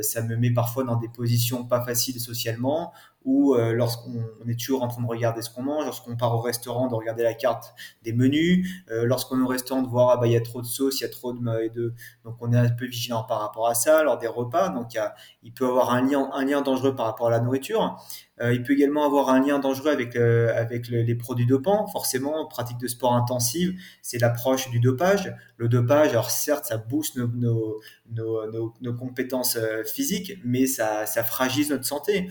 ça 0.00 0.22
me 0.22 0.34
met 0.36 0.50
parfois 0.50 0.82
dans 0.84 0.96
des 0.96 1.08
positions 1.08 1.64
pas 1.64 1.84
faciles 1.84 2.18
socialement 2.18 2.92
ou 3.24 3.54
euh, 3.54 3.72
lorsqu'on 3.72 4.48
est 4.48 4.58
toujours 4.58 4.82
en 4.82 4.88
train 4.88 5.02
de 5.02 5.06
regarder 5.06 5.42
ce 5.42 5.50
qu'on 5.50 5.62
mange, 5.62 5.84
lorsqu'on 5.84 6.16
part 6.16 6.34
au 6.34 6.40
restaurant, 6.40 6.88
de 6.88 6.94
regarder 6.94 7.22
la 7.22 7.34
carte 7.34 7.74
des 8.02 8.12
menus, 8.12 8.84
euh, 8.90 9.04
lorsqu'on 9.04 9.38
est 9.38 9.42
au 9.42 9.46
restaurant, 9.46 9.82
de 9.82 9.88
voir 9.88 10.10
ah 10.10 10.16
bah 10.16 10.26
il 10.26 10.32
y 10.32 10.36
a 10.36 10.40
trop 10.40 10.60
de 10.60 10.66
sauce, 10.66 11.00
il 11.00 11.04
y 11.04 11.06
a 11.06 11.08
trop 11.08 11.32
de, 11.32 11.68
de 11.68 11.94
donc 12.24 12.36
on 12.40 12.52
est 12.52 12.56
un 12.58 12.68
peu 12.70 12.86
vigilant 12.86 13.24
par 13.24 13.40
rapport 13.40 13.68
à 13.68 13.74
ça 13.74 14.02
lors 14.02 14.18
des 14.18 14.26
repas, 14.26 14.70
donc 14.70 14.96
il, 15.42 15.52
peut 15.52 15.66
avoir 15.66 15.92
un 15.92 16.02
lien, 16.02 16.30
un 16.32 16.44
lien 16.44 16.62
dangereux 16.62 16.94
par 16.94 17.06
rapport 17.06 17.28
à 17.28 17.30
la 17.30 17.40
nourriture. 17.40 17.96
Euh, 18.40 18.52
il 18.52 18.62
peut 18.62 18.72
également 18.72 19.04
avoir 19.04 19.28
un 19.28 19.40
lien 19.40 19.58
dangereux 19.58 19.90
avec, 19.90 20.16
avec 20.16 20.88
les 20.88 21.14
produits 21.14 21.46
dopants. 21.46 21.86
Forcément, 21.86 22.46
pratique 22.46 22.78
de 22.78 22.88
sport 22.88 23.14
intensive, 23.14 23.78
c'est 24.00 24.18
l'approche 24.18 24.68
du 24.70 24.80
dopage. 24.80 25.36
Le 25.58 25.68
dopage, 25.68 26.10
alors 26.10 26.30
certes, 26.30 26.64
ça 26.64 26.78
booste 26.78 27.16
nos, 27.16 27.28
nos, 27.28 28.50
nos, 28.50 28.74
nos 28.80 28.94
compétences 28.94 29.58
physiques, 29.86 30.32
mais 30.44 30.66
ça, 30.66 31.06
ça 31.06 31.22
fragilise 31.22 31.70
notre 31.70 31.84
santé. 31.84 32.28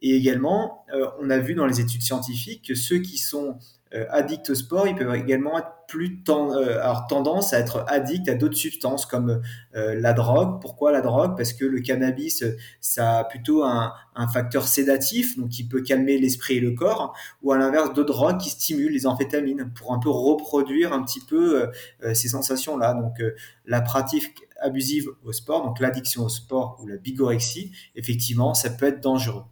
Et 0.00 0.14
également, 0.14 0.84
euh, 0.94 1.06
on 1.20 1.30
a 1.30 1.38
vu 1.38 1.54
dans 1.54 1.66
les 1.66 1.80
études 1.80 2.02
scientifiques 2.02 2.66
que 2.68 2.74
ceux 2.74 2.98
qui 2.98 3.18
sont 3.18 3.58
euh, 3.94 4.04
addicts 4.10 4.50
au 4.50 4.54
sport, 4.54 4.86
ils 4.86 4.94
peuvent 4.94 5.14
également 5.14 5.58
être 5.58 5.72
plus 5.88 6.22
euh, 6.28 6.80
avoir 6.82 7.06
tendance 7.06 7.52
à 7.54 7.58
être 7.58 7.84
addicts 7.88 8.28
à 8.28 8.34
d'autres 8.34 8.56
substances 8.56 9.06
comme 9.06 9.40
la 9.72 10.12
drogue. 10.12 10.60
Pourquoi 10.60 10.92
la 10.92 11.00
drogue? 11.00 11.36
Parce 11.36 11.52
que 11.52 11.64
le 11.64 11.80
cannabis, 11.80 12.44
ça 12.80 13.18
a 13.20 13.24
plutôt 13.24 13.64
un, 13.64 13.92
un 14.14 14.28
facteur 14.28 14.68
sédatif, 14.68 15.38
donc 15.38 15.48
qui 15.48 15.66
peut 15.66 15.80
calmer 15.80 16.18
l'esprit 16.18 16.58
et 16.58 16.60
le 16.60 16.72
corps, 16.72 17.14
ou 17.42 17.52
à 17.52 17.58
l'inverse 17.58 17.94
d'autres 17.94 18.12
drogues 18.12 18.38
qui 18.38 18.50
stimulent 18.50 18.92
les 18.92 19.06
amphétamines 19.06 19.72
pour 19.74 19.94
un 19.94 19.98
peu 19.98 20.10
reproduire 20.10 20.92
un 20.92 21.02
petit 21.02 21.20
peu 21.20 21.70
ces 22.12 22.28
sensations-là. 22.28 22.92
Donc 22.92 23.22
la 23.64 23.80
pratique 23.80 24.34
abusive 24.60 25.08
au 25.24 25.32
sport, 25.32 25.64
donc 25.64 25.80
l'addiction 25.80 26.24
au 26.24 26.28
sport 26.28 26.78
ou 26.82 26.86
la 26.86 26.98
bigorexie, 26.98 27.72
effectivement, 27.94 28.52
ça 28.52 28.68
peut 28.68 28.86
être 28.86 29.00
dangereux. 29.00 29.44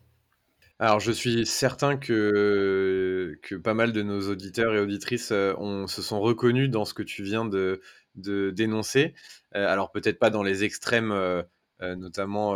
Alors, 0.79 1.01
je 1.01 1.11
suis 1.11 1.47
certain 1.47 1.97
que, 1.97 3.39
que 3.43 3.55
pas 3.55 3.73
mal 3.73 3.93
de 3.93 4.03
nos 4.03 4.29
auditeurs 4.31 4.75
et 4.75 4.79
auditrices 4.81 5.31
euh, 5.33 5.87
se 5.87 6.03
sont 6.03 6.21
reconnus 6.21 6.71
dans 6.71 6.85
ce 6.85 6.93
que 6.93 7.03
tu 7.03 7.23
viens 7.23 7.47
de, 7.47 7.81
de 8.15 8.51
dénoncer. 8.51 9.15
Euh, 9.55 9.67
alors, 9.67 9.91
peut-être 9.91 10.19
pas 10.19 10.29
dans 10.29 10.43
les 10.43 10.65
extrêmes, 10.65 11.13
euh, 11.13 11.43
notamment 11.81 12.53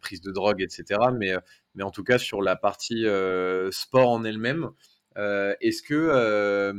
prise 0.00 0.20
de 0.20 0.30
drogue, 0.30 0.62
etc., 0.62 1.00
mais, 1.18 1.34
mais 1.74 1.82
en 1.82 1.90
tout 1.90 2.04
cas 2.04 2.18
sur 2.18 2.40
la 2.42 2.56
partie 2.56 3.04
sport 3.70 4.10
en 4.10 4.24
elle-même. 4.24 4.70
Est-ce 5.16 5.82
que 5.82 6.72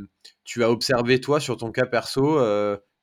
tu 0.43 0.63
as 0.63 0.69
observé, 0.71 1.19
toi, 1.21 1.39
sur 1.39 1.57
ton 1.57 1.71
cas 1.71 1.85
perso, 1.85 2.39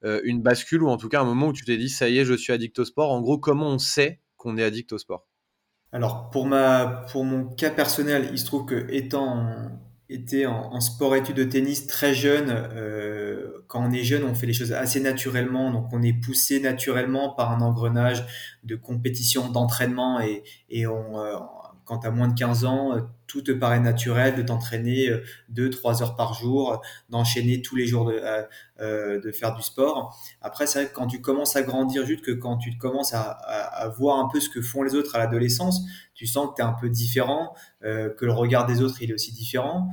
une 0.02 0.42
bascule 0.42 0.82
ou 0.82 0.88
en 0.88 0.96
tout 0.98 1.08
cas 1.08 1.20
un 1.20 1.24
moment 1.24 1.48
où 1.48 1.52
tu 1.52 1.64
t'es 1.64 1.76
dit, 1.78 1.88
ça 1.88 2.08
y 2.08 2.18
est, 2.18 2.24
je 2.24 2.34
suis 2.34 2.52
addict 2.52 2.78
au 2.78 2.84
sport? 2.84 3.10
En 3.10 3.20
gros, 3.22 3.38
comment 3.38 3.68
on 3.68 3.78
sait 3.78 4.20
qu'on 4.36 4.56
est 4.58 4.64
addict 4.64 4.92
au 4.92 4.98
sport? 4.98 5.26
Alors 5.92 6.30
pour 6.30 6.46
ma 6.46 7.04
pour 7.12 7.24
mon 7.24 7.44
cas 7.44 7.70
personnel, 7.70 8.30
il 8.32 8.38
se 8.38 8.46
trouve 8.46 8.64
que 8.66 8.86
étant 8.90 9.46
été 10.08 10.46
en, 10.46 10.80
sport 10.80 11.16
études 11.16 11.36
de 11.36 11.44
tennis 11.44 11.86
très 11.86 12.14
jeune, 12.14 12.50
euh, 12.50 13.64
quand 13.66 13.82
on 13.88 13.92
est 13.92 14.02
jeune, 14.02 14.24
on 14.24 14.34
fait 14.34 14.46
les 14.46 14.52
choses 14.52 14.72
assez 14.72 15.00
naturellement, 15.00 15.70
donc 15.70 15.86
on 15.92 16.02
est 16.02 16.12
poussé 16.12 16.60
naturellement 16.60 17.30
par 17.30 17.50
un 17.50 17.60
engrenage 17.60 18.24
de 18.64 18.76
compétition, 18.76 19.48
d'entraînement 19.48 20.20
et, 20.20 20.42
et 20.68 20.86
on, 20.86 21.18
euh, 21.18 21.36
quand 21.84 21.98
tu 21.98 22.06
as 22.06 22.10
moins 22.10 22.28
de 22.28 22.34
15 22.34 22.64
ans, 22.64 22.96
euh, 22.96 23.00
tout 23.26 23.42
te 23.42 23.52
paraît 23.52 23.80
naturel 23.80 24.34
de 24.34 24.42
t'entraîner 24.42 25.10
2-3 25.52 26.02
heures 26.02 26.16
par 26.16 26.34
jour, 26.34 26.82
d'enchaîner 27.08 27.62
tous 27.62 27.76
les 27.76 27.86
jours 27.86 28.04
de, 28.06 29.32
faire 29.32 29.54
du 29.54 29.62
sport. 29.62 30.14
Après, 30.42 30.66
c'est 30.66 30.80
vrai 30.80 30.88
que 30.90 30.94
quand 30.94 31.06
tu 31.06 31.22
commences 31.22 31.56
à 31.56 31.62
grandir, 31.62 32.04
juste 32.04 32.22
que 32.22 32.32
quand 32.32 32.58
tu 32.58 32.76
commences 32.76 33.14
à, 33.14 33.22
à, 33.22 33.88
voir 33.88 34.18
un 34.18 34.28
peu 34.28 34.38
ce 34.38 34.50
que 34.50 34.60
font 34.60 34.82
les 34.82 34.94
autres 34.94 35.16
à 35.16 35.18
l'adolescence, 35.18 35.80
tu 36.14 36.26
sens 36.26 36.50
que 36.50 36.56
tu 36.56 36.62
es 36.62 36.64
un 36.64 36.74
peu 36.74 36.90
différent, 36.90 37.54
que 37.80 38.24
le 38.24 38.32
regard 38.32 38.66
des 38.66 38.82
autres 38.82 39.00
il 39.00 39.10
est 39.10 39.14
aussi 39.14 39.32
différent. 39.32 39.88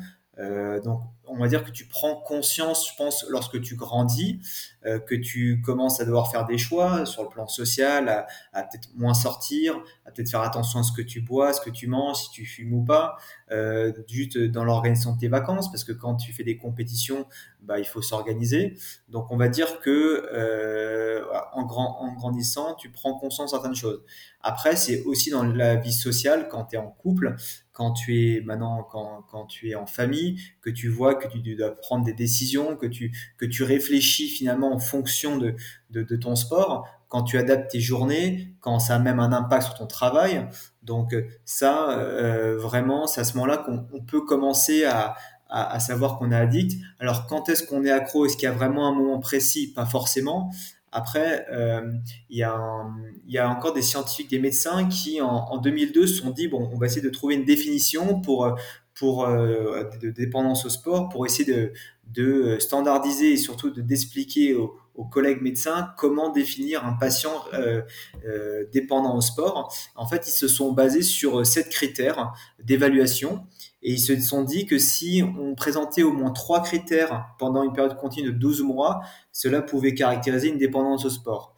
donc 0.84 1.01
on 1.29 1.38
va 1.38 1.48
dire 1.48 1.63
que 1.63 1.71
tu 1.71 1.86
prends 1.86 2.15
conscience, 2.15 2.89
je 2.89 2.95
pense, 2.95 3.25
lorsque 3.29 3.62
tu 3.62 3.75
grandis, 3.75 4.39
euh, 4.86 5.00
que 5.00 5.15
tu 5.15 5.62
commences 5.62 6.00
à 6.00 6.05
devoir 6.05 6.31
faire 6.31 6.45
des 6.45 6.57
choix 6.57 7.05
sur 7.05 7.24
le 7.24 7.29
plan 7.29 7.48
social, 7.48 8.25
à, 8.53 8.63
peut-être 8.63 8.89
moins 8.95 9.13
sortir, 9.13 9.75
à 10.05 10.12
peut-être 10.12 10.29
faire 10.29 10.41
attention 10.41 10.79
à 10.79 10.83
ce 10.83 10.91
que 10.91 11.01
tu 11.01 11.21
bois, 11.21 11.53
ce 11.53 11.62
que 11.62 11.69
tu 11.69 11.88
manges, 11.88 12.17
si 12.17 12.29
tu 12.31 12.45
fumes 12.45 12.74
ou 12.74 12.83
pas, 12.83 13.17
euh, 13.51 13.91
juste 14.07 14.38
dans 14.38 14.63
l'organisation 14.63 15.13
de 15.15 15.19
tes 15.19 15.27
vacances, 15.27 15.71
parce 15.71 15.83
que 15.83 15.91
quand 15.91 16.15
tu 16.15 16.33
fais 16.33 16.43
des 16.43 16.57
compétitions, 16.57 17.25
bah, 17.62 17.77
il 17.79 17.86
faut 17.86 18.01
s'organiser. 18.01 18.77
Donc 19.09 19.31
on 19.31 19.38
va 19.38 19.50
dire 19.50 19.79
que 19.79 20.29
euh, 20.33 21.25
en, 21.53 21.65
grand, 21.65 22.01
en 22.01 22.13
grandissant, 22.13 22.75
tu 22.75 22.89
prends 22.89 23.17
conscience 23.17 23.51
de 23.51 23.57
certaines 23.57 23.75
choses. 23.75 24.01
Après, 24.41 24.75
c'est 24.75 25.03
aussi 25.03 25.29
dans 25.29 25.43
la 25.43 25.75
vie 25.75 25.91
sociale, 25.91 26.48
quand 26.50 26.65
tu 26.65 26.75
es 26.75 26.79
en 26.79 26.88
couple, 26.88 27.36
quand 27.74 27.91
tu 27.91 28.36
es 28.36 28.41
maintenant 28.41 28.83
quand, 28.83 29.25
quand, 29.29 29.45
tu 29.45 29.69
es 29.69 29.75
en 29.75 29.86
famille, 29.86 30.39
que 30.62 30.69
tu 30.69 30.89
vois 30.89 31.15
que 31.19 31.27
tu 31.27 31.55
dois 31.55 31.75
prendre 31.75 32.05
des 32.05 32.13
décisions, 32.13 32.75
que 32.75 32.85
tu, 32.85 33.11
que 33.38 33.45
tu 33.45 33.63
réfléchis 33.63 34.27
finalement 34.27 34.73
en 34.73 34.79
fonction 34.79 35.38
de, 35.38 35.55
de, 35.91 36.15
ton 36.15 36.35
sport, 36.35 36.88
quand 37.07 37.23
tu 37.23 37.38
adaptes 37.38 37.71
tes 37.71 37.79
journées, 37.79 38.53
quand 38.61 38.79
ça 38.79 38.95
a 38.95 38.99
même 38.99 39.19
un 39.19 39.31
impact 39.31 39.63
sur 39.63 39.73
ton 39.75 39.88
travail. 39.88 40.47
Donc 40.83 41.15
ça, 41.45 41.97
euh, 41.97 42.57
vraiment, 42.57 43.07
c'est 43.07 43.21
à 43.21 43.23
ce 43.23 43.33
moment-là 43.35 43.57
qu'on 43.57 44.01
peut 44.01 44.21
commencer 44.21 44.85
à, 44.85 45.15
à, 45.49 45.79
savoir 45.79 46.17
qu'on 46.17 46.31
est 46.31 46.35
addict. 46.35 46.79
Alors 46.99 47.25
quand 47.25 47.49
est-ce 47.49 47.63
qu'on 47.63 47.83
est 47.83 47.91
accro? 47.91 48.25
Est-ce 48.25 48.38
qu'il 48.38 48.45
y 48.45 48.51
a 48.51 48.55
vraiment 48.55 48.88
un 48.88 48.93
moment 48.93 49.19
précis? 49.19 49.73
Pas 49.73 49.85
forcément. 49.85 50.51
Après, 50.91 51.45
euh, 51.51 51.81
il, 52.29 52.38
y 52.38 53.31
y 53.31 53.38
a 53.38 53.49
encore 53.49 53.73
des 53.73 53.81
scientifiques, 53.81 54.29
des 54.29 54.39
médecins 54.39 54.88
qui, 54.88 55.21
en, 55.21 55.27
en 55.27 55.57
2002, 55.57 56.07
se 56.07 56.21
sont 56.21 56.31
dit, 56.31 56.47
bon, 56.47 56.69
on 56.73 56.77
va 56.77 56.88
essayer 56.88 57.01
de 57.01 57.09
trouver 57.09 57.35
une 57.35 57.45
définition 57.45 58.21
pour, 58.21 58.55
pour 59.00 59.25
euh, 59.25 59.86
de 60.01 60.10
dépendance 60.10 60.65
au 60.65 60.70
sport, 60.70 61.08
pour 61.08 61.25
essayer 61.25 61.46
de, 61.46 61.72
de 62.08 62.60
standardiser 62.60 63.32
et 63.32 63.38
surtout 63.38 63.70
de 63.70 63.82
d'expliquer 63.82 64.56
aux, 64.56 64.75
aux, 64.94 65.06
collègues 65.06 65.41
médecins 65.41 65.94
comment 65.98 66.29
définir 66.29 66.86
un 66.86 66.91
patient 66.91 67.46
euh, 67.53 67.82
euh, 68.25 68.65
dépendant 68.74 69.15
au 69.15 69.22
sport. 69.22 69.74
En 69.96 70.06
fait, 70.06 70.27
ils 70.27 70.32
se 70.32 70.50
sont 70.50 70.74
basés 70.74 71.01
sur 71.01 71.46
sept 71.46 71.70
critères 71.70 72.34
d'évaluation 72.62 73.46
et 73.82 73.94
ils 73.94 74.01
se 74.01 74.20
sont 74.20 74.44
dit 74.44 74.65
que 74.65 74.77
si 74.77 75.24
on 75.39 75.56
présentait 75.56 76.03
au 76.03 76.12
moins 76.12 76.32
trois 76.32 76.62
critères 76.62 77.27
pendant 77.39 77.63
une 77.63 77.72
période 77.72 77.96
continue 77.96 78.34
de 78.34 78.38
12 78.38 78.63
mois, 78.63 79.00
cela 79.32 79.62
pouvait 79.62 79.94
caractériser 79.94 80.50
une 80.50 80.58
dépendance 80.58 81.06
au 81.06 81.10
sport. 81.10 81.56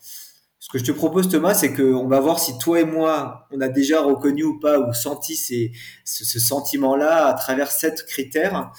Ce 0.72 0.78
que 0.78 0.86
je 0.86 0.90
te 0.90 0.98
propose, 0.98 1.28
Thomas, 1.28 1.54
c'est 1.54 1.74
qu'on 1.74 2.08
va 2.08 2.22
voir 2.22 2.40
si 2.40 2.58
toi 2.58 2.80
et 2.80 2.86
moi, 2.86 3.46
on 3.52 3.60
a 3.60 3.68
déjà 3.68 4.02
reconnu 4.02 4.46
ou 4.46 4.58
pas 4.58 4.80
ou 4.80 4.94
senti 4.94 5.36
ce, 5.36 6.40
sentiment-là 6.40 7.26
à 7.26 7.34
travers 7.34 7.70
sept 7.70 8.06
critères. 8.06 8.72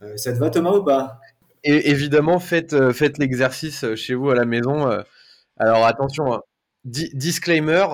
Euh, 0.00 0.16
ça 0.16 0.32
te 0.32 0.38
va, 0.38 0.48
Thomas, 0.48 0.72
ou 0.72 0.82
pas? 0.82 1.20
Évidemment, 1.62 2.38
faites, 2.38 2.72
euh, 2.72 2.90
l'exercice 3.18 3.84
euh, 3.84 3.96
chez 3.96 4.14
vous 4.14 4.30
à 4.30 4.34
la 4.34 4.46
maison. 4.46 4.88
Alors 5.58 5.84
attention, 5.84 6.32
hein. 6.32 6.40
disclaimer, 6.84 7.84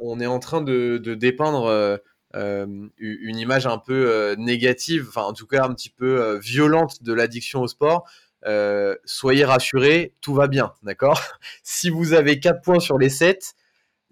on 0.00 0.20
est 0.20 0.26
en 0.26 0.38
train 0.38 0.60
de, 0.60 0.98
de 0.98 1.16
dépeindre 1.16 1.98
une 2.34 3.36
image 3.36 3.66
un 3.66 3.78
peu 3.78 4.36
négative, 4.38 5.06
enfin 5.08 5.22
en 5.22 5.32
tout 5.32 5.48
cas 5.48 5.64
un 5.64 5.74
petit 5.74 5.90
peu 5.90 6.38
violente 6.38 7.02
de 7.02 7.12
l'addiction 7.12 7.62
au 7.62 7.66
sport, 7.66 8.08
soyez 9.04 9.44
rassurés, 9.44 10.14
tout 10.20 10.34
va 10.34 10.48
bien, 10.48 10.72
d'accord? 10.82 11.20
Si 11.62 11.90
vous 11.90 12.12
avez 12.12 12.40
4 12.40 12.62
points 12.62 12.80
sur 12.80 12.98
les 12.98 13.08
7, 13.08 13.54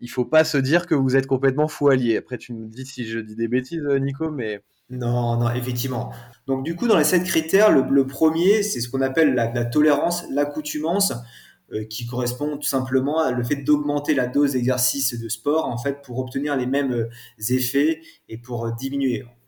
il 0.00 0.08
faut 0.08 0.24
pas 0.24 0.44
se 0.44 0.58
dire 0.58 0.86
que 0.86 0.94
vous 0.94 1.16
êtes 1.16 1.26
complètement 1.26 1.68
fou 1.68 1.88
allié. 1.88 2.16
Après, 2.16 2.38
tu 2.38 2.52
me 2.52 2.66
dis 2.66 2.86
si 2.86 3.06
je 3.06 3.18
dis 3.18 3.36
des 3.36 3.48
bêtises, 3.48 3.84
Nico, 4.00 4.30
mais... 4.30 4.60
Non, 4.88 5.36
non, 5.36 5.50
effectivement. 5.50 6.12
Donc 6.46 6.64
du 6.64 6.74
coup, 6.74 6.88
dans 6.88 6.98
les 6.98 7.04
7 7.04 7.22
critères, 7.24 7.70
le, 7.70 8.06
premier, 8.06 8.62
c'est 8.62 8.80
ce 8.80 8.88
qu'on 8.88 9.02
appelle 9.02 9.34
la, 9.34 9.52
la 9.52 9.64
tolérance, 9.64 10.24
l'accoutumance. 10.30 11.12
Euh, 11.72 11.84
qui 11.84 12.04
correspond 12.04 12.56
tout 12.56 12.66
simplement 12.66 13.20
à 13.20 13.30
le 13.30 13.44
fait 13.44 13.54
d'augmenter 13.54 14.12
la 14.12 14.26
dose 14.26 14.54
d'exercice 14.54 15.16
de 15.16 15.28
sport 15.28 15.66
en 15.66 15.78
fait 15.78 16.02
pour 16.02 16.18
obtenir 16.18 16.56
les 16.56 16.66
mêmes 16.66 16.92
euh, 16.92 17.08
effets 17.48 18.00
et 18.28 18.38
pour 18.38 18.74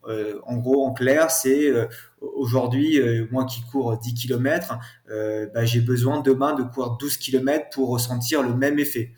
euh, 0.08 0.40
en 0.46 0.56
gros, 0.56 0.84
en 0.84 0.92
clair, 0.92 1.30
c'est 1.30 1.72
aujourd'hui, 2.20 3.00
moi 3.30 3.44
qui 3.44 3.62
cours 3.62 3.96
10 3.98 4.14
km, 4.14 4.78
bah, 5.08 5.64
j'ai 5.64 5.80
besoin 5.80 6.20
demain 6.20 6.54
de 6.54 6.62
courir 6.62 6.96
12 6.98 7.16
km 7.18 7.68
pour 7.72 7.90
ressentir 7.90 8.42
le 8.42 8.54
même 8.54 8.78
effet. 8.78 9.12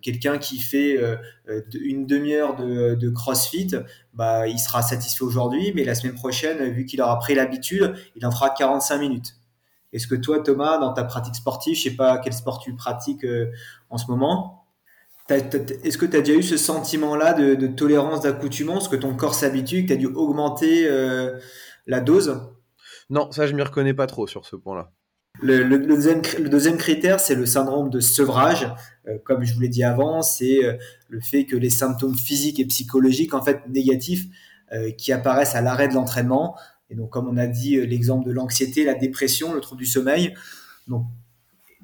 Quelqu'un 0.00 0.38
qui 0.38 0.60
fait 0.60 0.96
une 1.74 2.06
demi-heure 2.06 2.56
de, 2.56 3.10
CrossFit, 3.10 3.70
bah, 4.14 4.46
il 4.46 4.58
sera 4.58 4.82
satisfait 4.82 5.24
aujourd'hui, 5.24 5.72
mais 5.74 5.84
la 5.84 5.94
semaine 5.94 6.14
prochaine, 6.14 6.70
vu 6.70 6.84
qu'il 6.84 7.00
aura 7.02 7.18
pris 7.18 7.34
l'habitude, 7.34 7.94
il 8.16 8.24
en 8.24 8.30
fera 8.30 8.50
45 8.50 8.98
minutes. 8.98 9.36
Est-ce 9.92 10.06
que 10.06 10.14
toi, 10.14 10.40
Thomas, 10.40 10.78
dans 10.78 10.92
ta 10.92 11.04
pratique 11.04 11.36
sportive, 11.36 11.76
je 11.76 11.82
sais 11.82 11.96
pas 11.96 12.18
quel 12.18 12.32
sport 12.32 12.58
tu 12.60 12.74
pratiques 12.74 13.24
euh, 13.24 13.52
en 13.90 13.98
ce 13.98 14.10
moment, 14.10 14.61
est-ce 15.28 15.98
que 15.98 16.06
tu 16.06 16.16
as 16.16 16.20
déjà 16.20 16.38
eu 16.38 16.42
ce 16.42 16.56
sentiment-là 16.56 17.34
de, 17.34 17.66
tolérance 17.66 18.22
d'accoutumance, 18.22 18.88
que 18.88 18.96
ton 18.96 19.14
corps 19.14 19.34
s'habitue, 19.34 19.82
que 19.82 19.88
tu 19.88 19.92
as 19.92 19.96
dû 19.96 20.06
augmenter 20.06 20.86
euh, 20.86 21.38
la 21.86 22.00
dose? 22.00 22.40
Non, 23.10 23.30
ça, 23.30 23.46
je 23.46 23.54
m'y 23.54 23.62
reconnais 23.62 23.94
pas 23.94 24.06
trop 24.06 24.26
sur 24.26 24.46
ce 24.46 24.56
point-là. 24.56 24.92
Le, 25.40 25.64
deuxième, 25.78 26.76
critère, 26.76 27.18
c'est 27.20 27.34
le 27.34 27.46
syndrome 27.46 27.88
de 27.88 28.00
sevrage. 28.00 28.72
Euh, 29.08 29.18
comme 29.24 29.44
je 29.44 29.54
vous 29.54 29.60
l'ai 29.60 29.68
dit 29.68 29.84
avant, 29.84 30.22
c'est 30.22 30.64
euh, 30.64 30.74
le 31.08 31.20
fait 31.20 31.44
que 31.46 31.56
les 31.56 31.70
symptômes 31.70 32.16
physiques 32.16 32.60
et 32.60 32.66
psychologiques, 32.66 33.34
en 33.34 33.42
fait, 33.42 33.60
négatifs, 33.68 34.26
qui 34.96 35.12
apparaissent 35.12 35.54
à 35.54 35.60
l'arrêt 35.60 35.86
de 35.86 35.92
l'entraînement. 35.92 36.56
Et 36.88 36.94
donc, 36.94 37.10
comme 37.10 37.28
on 37.28 37.36
a 37.36 37.46
dit, 37.46 37.78
l'exemple 37.86 38.26
de 38.26 38.32
l'anxiété, 38.32 38.84
la 38.84 38.94
dépression, 38.94 39.52
le 39.52 39.60
trouble 39.60 39.82
du 39.82 39.86
sommeil. 39.86 40.32
Donc, 40.88 41.04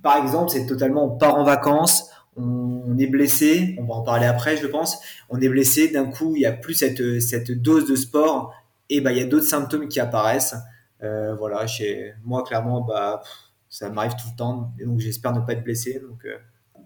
par 0.02 0.16
exemple, 0.16 0.50
c'est 0.50 0.64
totalement, 0.64 1.04
on 1.04 1.18
part 1.18 1.35
en 1.35 1.45
vacances, 1.45 2.09
on, 2.38 2.97
est 2.99 3.07
blessé, 3.07 3.76
on 3.78 3.85
va 3.85 3.95
en 3.95 4.02
parler 4.02 4.26
après, 4.26 4.57
je 4.57 4.66
pense. 4.66 4.99
On 5.28 5.40
est 5.40 5.49
blessé, 5.49 5.88
d'un 5.88 6.07
coup, 6.07 6.35
il 6.37 6.40
n'y 6.40 6.47
a 6.47 6.52
plus 6.52 6.75
cette, 6.75 7.50
dose 7.50 7.88
de 7.88 7.97
sport, 7.97 8.54
et 8.90 9.00
ben, 9.00 9.11
il 9.11 9.18
y 9.18 9.23
a 9.23 9.26
d'autres 9.26 9.47
symptômes 9.47 9.88
qui 9.88 10.00
apparaissent. 10.00 10.57
Euh, 11.02 11.35
voilà, 11.37 11.66
chez 11.66 12.14
moi, 12.25 12.42
clairement, 12.42 12.80
bah, 12.80 13.23
ça 13.68 13.90
m'arrive 13.90 14.12
tout 14.12 14.28
le 14.33 14.37
temps, 14.37 14.73
et 14.78 14.85
donc 14.85 15.00
j'espère 15.00 15.33
ne 15.33 15.40
pas 15.40 15.52
être 15.52 15.64
blessé. 15.64 16.00
Euh. 16.02 16.37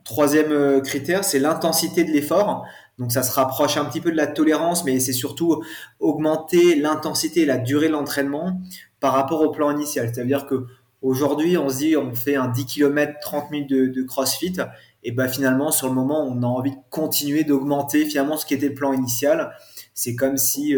Troisième 0.04 0.50
euh, 0.50 0.80
critère, 0.80 1.25
c'est 1.25 1.38
l'intensité 1.38 2.04
de 2.04 2.11
l'effort. 2.11 2.66
Donc 2.99 3.12
ça 3.12 3.23
se 3.23 3.32
rapproche 3.32 3.76
un 3.76 3.85
petit 3.85 4.00
peu 4.00 4.11
de 4.11 4.16
la 4.16 4.26
tolérance, 4.26 4.85
mais 4.85 4.99
c'est 5.00 5.12
surtout 5.12 5.62
augmenter 6.00 6.76
l'intensité 6.76 7.42
et 7.42 7.47
la 7.47 7.59
durée 7.59 7.87
de 7.87 7.92
l'entraînement 7.92 8.61
par 9.00 9.12
rapport 9.12 9.40
au 9.42 9.50
plan 9.50 9.71
initial. 9.71 10.11
C'est-à-dire 10.12 10.47
que 10.47 10.66
aujourd'hui, 11.00 11.56
on 11.56 11.68
se 11.68 11.78
dit 11.78 11.97
on 11.97 12.14
fait 12.14 12.37
un 12.37 12.49
10 12.49 12.66
km, 12.66 13.14
30 13.21 13.50
minutes 13.50 13.71
de, 13.71 14.02
CrossFit, 14.02 14.54
et 15.02 15.12
ben 15.12 15.28
finalement 15.28 15.71
sur 15.71 15.88
le 15.88 15.94
moment, 15.94 16.25
on 16.25 16.42
a 16.42 16.47
envie 16.47 16.73
de 16.73 16.80
continuer 16.90 17.44
d'augmenter 17.44 18.04
finalement 18.04 18.37
ce 18.37 18.47
qui 18.47 18.54
était 18.54 18.68
le 18.68 18.75
plan 18.75 18.92
initial. 18.92 19.52
C'est 19.94 20.14
comme 20.14 20.37
si 20.37 20.76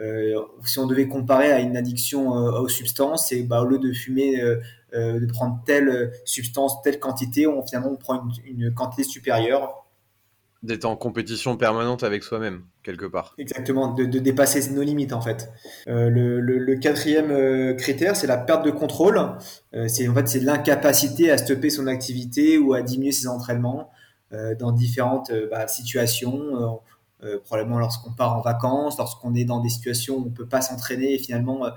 euh, 0.00 0.40
si 0.64 0.78
on 0.78 0.86
devait 0.86 1.06
comparer 1.06 1.52
à 1.52 1.60
une 1.60 1.76
addiction 1.76 2.36
euh, 2.36 2.60
aux 2.60 2.68
substances, 2.68 3.30
et 3.30 3.42
bah, 3.42 3.62
au 3.62 3.64
lieu 3.64 3.78
de 3.78 3.92
fumer, 3.92 4.40
euh, 4.40 4.60
de 4.92 5.26
prendre 5.26 5.60
telle 5.64 6.12
substance, 6.24 6.82
telle 6.82 6.98
quantité, 6.98 7.46
on, 7.46 7.64
finalement 7.64 7.92
on 7.92 7.96
prend 7.96 8.24
une, 8.44 8.72
quantité 8.74 9.04
supérieure. 9.04 9.83
D'être 10.64 10.84
en 10.86 10.96
compétition 10.96 11.56
permanente 11.56 12.02
avec 12.02 12.24
soi-même, 12.24 12.62
quelque 12.82 13.06
part. 13.06 13.34
Exactement, 13.38 13.92
de, 13.92 14.04
dépasser 14.04 14.70
nos 14.70 14.82
limites 14.82 15.12
en 15.12 15.20
fait. 15.20 15.52
le, 15.86 16.74
quatrième 16.76 17.76
critère, 17.76 18.16
c'est 18.16 18.26
la 18.26 18.38
perte 18.38 18.64
de 18.64 18.70
contrôle. 18.70 19.20
c'est 19.86 20.08
en 20.08 20.14
fait 20.14 20.40
l'incapacité 20.40 21.30
à 21.30 21.38
stopper 21.38 21.70
son 21.70 21.86
activité 21.86 22.58
ou 22.58 22.74
à 22.74 22.82
diminuer 22.82 23.12
ses 23.12 23.28
entraînements 23.28 23.90
dans 24.58 24.72
différentes 24.72 25.30
bah, 25.50 25.68
situations 25.68 26.80
euh, 27.24 27.38
probablement 27.42 27.78
lorsqu'on 27.78 28.12
part 28.12 28.36
en 28.36 28.42
vacances, 28.42 28.98
lorsqu'on 28.98 29.34
est 29.34 29.46
dans 29.46 29.60
des 29.60 29.70
situations 29.70 30.16
où 30.16 30.22
on 30.22 30.24
ne 30.26 30.34
peut 30.34 30.46
pas 30.46 30.60
s'entraîner 30.60 31.14
et 31.14 31.18
finalement 31.18 31.64
euh, 31.64 31.70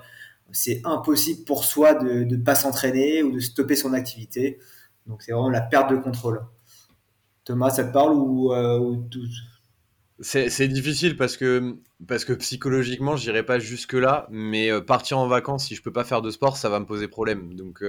c'est 0.52 0.82
impossible 0.84 1.44
pour 1.44 1.64
soi 1.64 1.94
de 1.94 2.24
ne 2.24 2.36
pas 2.36 2.54
s'entraîner 2.54 3.22
ou 3.22 3.32
de 3.32 3.40
stopper 3.40 3.74
son 3.74 3.94
activité. 3.94 4.58
Donc 5.06 5.22
c'est 5.22 5.32
vraiment 5.32 5.48
la 5.48 5.62
perte 5.62 5.90
de 5.90 5.96
contrôle. 5.96 6.42
Thomas, 7.48 7.70
ça 7.70 7.84
te 7.84 7.92
parle 7.92 8.12
ou, 8.12 8.52
euh, 8.52 8.96
C'est 10.20 10.68
difficile 10.68 11.16
parce 11.16 11.36
que, 11.36 11.78
parce 12.06 12.24
que 12.24 12.32
psychologiquement, 12.34 13.16
je 13.16 13.28
n'irai 13.28 13.42
pas 13.42 13.58
jusque-là, 13.58 14.28
mais 14.30 14.70
partir 14.82 15.18
en 15.18 15.26
vacances, 15.26 15.66
si 15.66 15.74
je 15.74 15.80
ne 15.80 15.84
peux 15.84 15.92
pas 15.92 16.04
faire 16.04 16.22
de 16.22 16.30
sport, 16.30 16.56
ça 16.56 16.68
va 16.68 16.78
me 16.78 16.86
poser 16.86 17.08
problème. 17.08 17.54
Donc, 17.54 17.82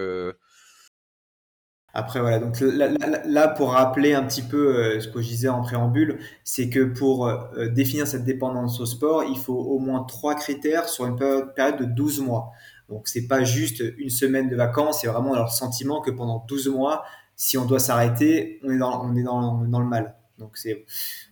après, 1.93 2.19
voilà, 2.19 2.37
donc 2.37 2.59
là, 2.61 3.47
pour 3.47 3.71
rappeler 3.71 4.13
un 4.13 4.23
petit 4.23 4.43
peu 4.43 4.75
euh, 4.75 4.99
ce 4.99 5.07
que 5.07 5.21
je 5.21 5.27
disais 5.27 5.49
en 5.49 5.61
préambule, 5.61 6.19
c'est 6.43 6.69
que 6.69 6.83
pour 6.83 7.27
euh, 7.27 7.67
définir 7.69 8.05
cette 8.05 8.25
dépendance 8.25 8.79
au 8.79 8.85
sport, 8.85 9.23
il 9.23 9.37
faut 9.37 9.57
au 9.57 9.79
moins 9.79 10.03
trois 10.03 10.35
critères 10.35 10.87
sur 10.87 11.07
une 11.07 11.17
période 11.17 11.79
de 11.79 11.85
12 11.85 12.21
mois. 12.21 12.51
Donc, 12.89 13.07
c'est 13.07 13.27
pas 13.27 13.43
juste 13.43 13.83
une 13.97 14.09
semaine 14.09 14.49
de 14.49 14.55
vacances, 14.55 15.01
c'est 15.01 15.07
vraiment 15.07 15.33
leur 15.33 15.51
sentiment 15.51 15.99
que 16.01 16.11
pendant 16.11 16.45
12 16.47 16.67
mois, 16.69 17.03
si 17.39 17.57
on 17.57 17.63
doit 17.63 17.79
s'arrêter, 17.79 18.59
on 18.63 19.15
est 19.15 19.23
dans, 19.23 19.61
le 19.63 19.85
mal. 19.85 20.13
Donc, 20.39 20.57
c'est, 20.57 20.85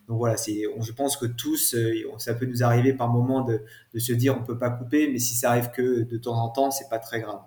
donc 0.08 0.16
voilà, 0.16 0.38
c'est, 0.38 0.62
je 0.80 0.92
pense 0.92 1.18
que 1.18 1.26
tous, 1.26 1.74
euh, 1.74 2.02
ça 2.16 2.32
peut 2.32 2.46
nous 2.46 2.62
arriver 2.62 2.94
par 2.94 3.08
moment 3.10 3.42
de, 3.42 3.60
se 3.98 4.14
dire 4.14 4.34
on 4.34 4.42
peut 4.42 4.58
pas 4.58 4.70
couper, 4.70 5.10
mais 5.12 5.18
si 5.18 5.34
ça 5.34 5.50
arrive 5.50 5.70
que 5.70 6.04
de 6.04 6.16
temps 6.16 6.42
en 6.42 6.48
temps, 6.48 6.70
c'est 6.70 6.88
pas 6.88 6.98
très 6.98 7.20
grave. 7.20 7.42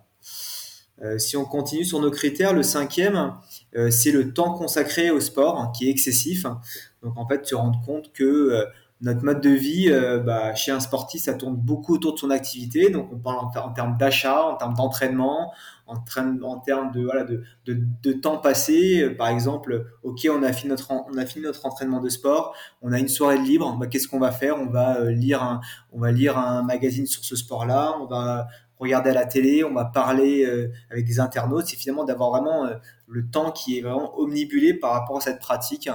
Euh, 1.01 1.17
si 1.17 1.35
on 1.37 1.43
continue 1.43 1.83
sur 1.83 1.99
nos 1.99 2.11
critères, 2.11 2.53
le 2.53 2.61
cinquième, 2.61 3.33
euh, 3.75 3.89
c'est 3.89 4.11
le 4.11 4.31
temps 4.31 4.53
consacré 4.53 5.09
au 5.09 5.19
sport 5.19 5.59
hein, 5.59 5.71
qui 5.75 5.87
est 5.87 5.89
excessif. 5.89 6.45
Donc 7.01 7.17
en 7.17 7.27
fait, 7.27 7.43
se 7.47 7.55
rendre 7.55 7.81
compte 7.83 8.13
que 8.13 8.63
notre 9.01 9.23
mode 9.23 9.41
de 9.41 9.49
vie, 9.49 9.91
bah, 10.25 10.53
chez 10.53 10.71
un 10.71 10.79
sportif, 10.79 11.23
ça 11.23 11.33
tourne 11.33 11.55
beaucoup 11.55 11.95
autour 11.95 12.13
de 12.13 12.19
son 12.19 12.29
activité. 12.29 12.89
Donc 12.89 13.09
on 13.11 13.17
parle 13.17 13.37
en, 13.39 13.71
termes 13.71 13.97
d'achat, 13.97 14.43
en 14.43 14.55
termes 14.55 14.75
d'entraînement, 14.75 15.51
en, 15.87 15.97
termes 15.97 16.91
de, 16.91 17.03
voilà, 17.03 17.23
de, 17.23 17.43
de, 17.65 18.13
temps 18.13 18.37
passé. 18.37 19.09
Par 19.17 19.29
exemple, 19.29 19.87
ok, 20.03 20.27
on 20.31 20.43
a 20.43 20.53
fini 20.53 20.69
notre, 20.69 20.91
on 20.91 21.17
a 21.17 21.25
fini 21.25 21.45
notre 21.45 21.65
entraînement 21.65 21.99
de 21.99 22.09
sport, 22.09 22.55
on 22.81 22.93
a 22.93 22.99
une 22.99 23.07
soirée 23.07 23.39
de 23.39 23.43
libre. 23.43 23.75
Bah, 23.77 23.87
Qu'est-ce 23.87 24.07
qu'on 24.07 24.19
va 24.19 24.31
faire? 24.31 24.57
On 24.57 24.67
va 24.67 25.03
lire 25.09 25.41
un, 25.41 25.61
on 25.91 25.99
va 25.99 26.11
lire 26.11 26.37
un 26.37 26.61
magazine 26.61 27.07
sur 27.07 27.23
ce 27.23 27.35
sport-là. 27.35 27.95
On 27.99 28.05
va 28.05 28.47
regarder 28.81 29.11
à 29.11 29.13
la 29.13 29.25
télé, 29.25 29.63
on 29.63 29.73
va 29.73 29.85
parler 29.85 30.43
euh, 30.43 30.71
avec 30.89 31.05
des 31.05 31.19
internautes, 31.19 31.67
c'est 31.67 31.77
finalement 31.77 32.03
d'avoir 32.03 32.31
vraiment 32.31 32.65
euh, 32.65 32.75
le 33.07 33.29
temps 33.29 33.51
qui 33.51 33.77
est 33.77 33.81
vraiment 33.81 34.17
omnibulé 34.17 34.73
par 34.73 34.93
rapport 34.93 35.17
à 35.17 35.21
cette 35.21 35.39
pratique. 35.39 35.87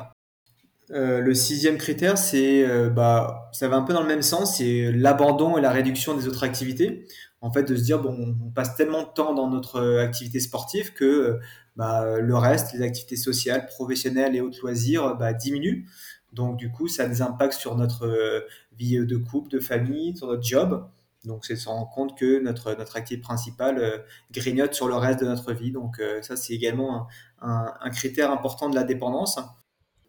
Euh, 0.93 1.21
le 1.21 1.35
sixième 1.35 1.79
critère, 1.79 2.17
c'est, 2.17 2.67
bah, 2.91 3.51
ça 3.53 3.69
va 3.69 3.77
un 3.77 3.83
peu 3.83 3.93
dans 3.93 4.03
le 4.03 4.09
même 4.09 4.23
sens, 4.23 4.59
c'est 4.59 4.93
l'abandon 4.93 5.59
et 5.59 5.61
la 5.61 5.71
réduction 5.71 6.17
des 6.17 6.29
autres 6.29 6.45
activités. 6.45 7.07
En 7.41 7.53
fait, 7.53 7.65
de 7.65 7.77
se 7.77 7.83
dire, 7.83 8.01
bon, 8.01 8.37
on 8.45 8.51
passe 8.51 8.77
tellement 8.77 9.03
de 9.03 9.09
temps 9.15 9.35
dans 9.35 9.49
notre 9.49 9.99
activité 9.99 10.41
sportive 10.41 10.93
que 10.93 11.39
bah, 11.77 12.19
le 12.19 12.37
reste, 12.37 12.73
les 12.73 12.83
activités 12.83 13.17
sociales, 13.17 13.67
professionnelles 13.67 14.35
et 14.37 14.41
autres 14.41 14.59
loisirs, 14.63 15.17
bah, 15.17 15.33
diminuent. 15.33 15.87
Donc, 16.33 16.57
du 16.57 16.71
coup, 16.71 16.89
ça 16.89 17.05
a 17.05 17.07
des 17.09 17.23
impacts 17.23 17.55
sur 17.55 17.77
notre 17.77 18.47
vie 18.77 18.99
de 19.05 19.17
couple, 19.17 19.51
de 19.51 19.61
famille, 19.61 20.17
sur 20.17 20.29
notre 20.29 20.43
job. 20.43 20.89
Donc, 21.27 21.45
c'est 21.45 21.57
se 21.57 21.69
rendre 21.69 21.91
compte 21.91 22.17
que 22.17 22.41
notre, 22.41 22.75
notre 22.75 22.97
activité 22.97 23.21
principale 23.21 23.79
euh, 23.79 23.99
grignote 24.31 24.75
sur 24.75 24.89
le 24.89 24.95
reste 24.95 25.21
de 25.21 25.27
notre 25.27 25.53
vie. 25.53 25.73
Donc, 25.73 25.99
euh, 25.99 26.23
ça, 26.23 26.37
c'est 26.37 26.55
également 26.55 27.09
un, 27.41 27.91
critère 27.91 28.31
important 28.31 28.71
de 28.71 28.75
la 28.75 28.85
dépendance. 28.85 29.39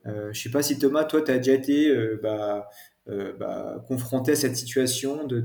Euh, 0.07 0.31
je 0.31 0.41
sais 0.41 0.51
pas 0.51 0.61
si 0.61 0.79
Thomas, 0.79 1.05
toi, 1.05 1.21
tu 1.21 1.31
as 1.31 1.37
déjà 1.37 1.53
été 1.53 1.95
bah, 2.21 2.67
bah, 3.05 3.83
confronté 3.87 4.33
à 4.33 4.35
cette 4.35 4.55
situation 4.55 5.25
de, 5.25 5.43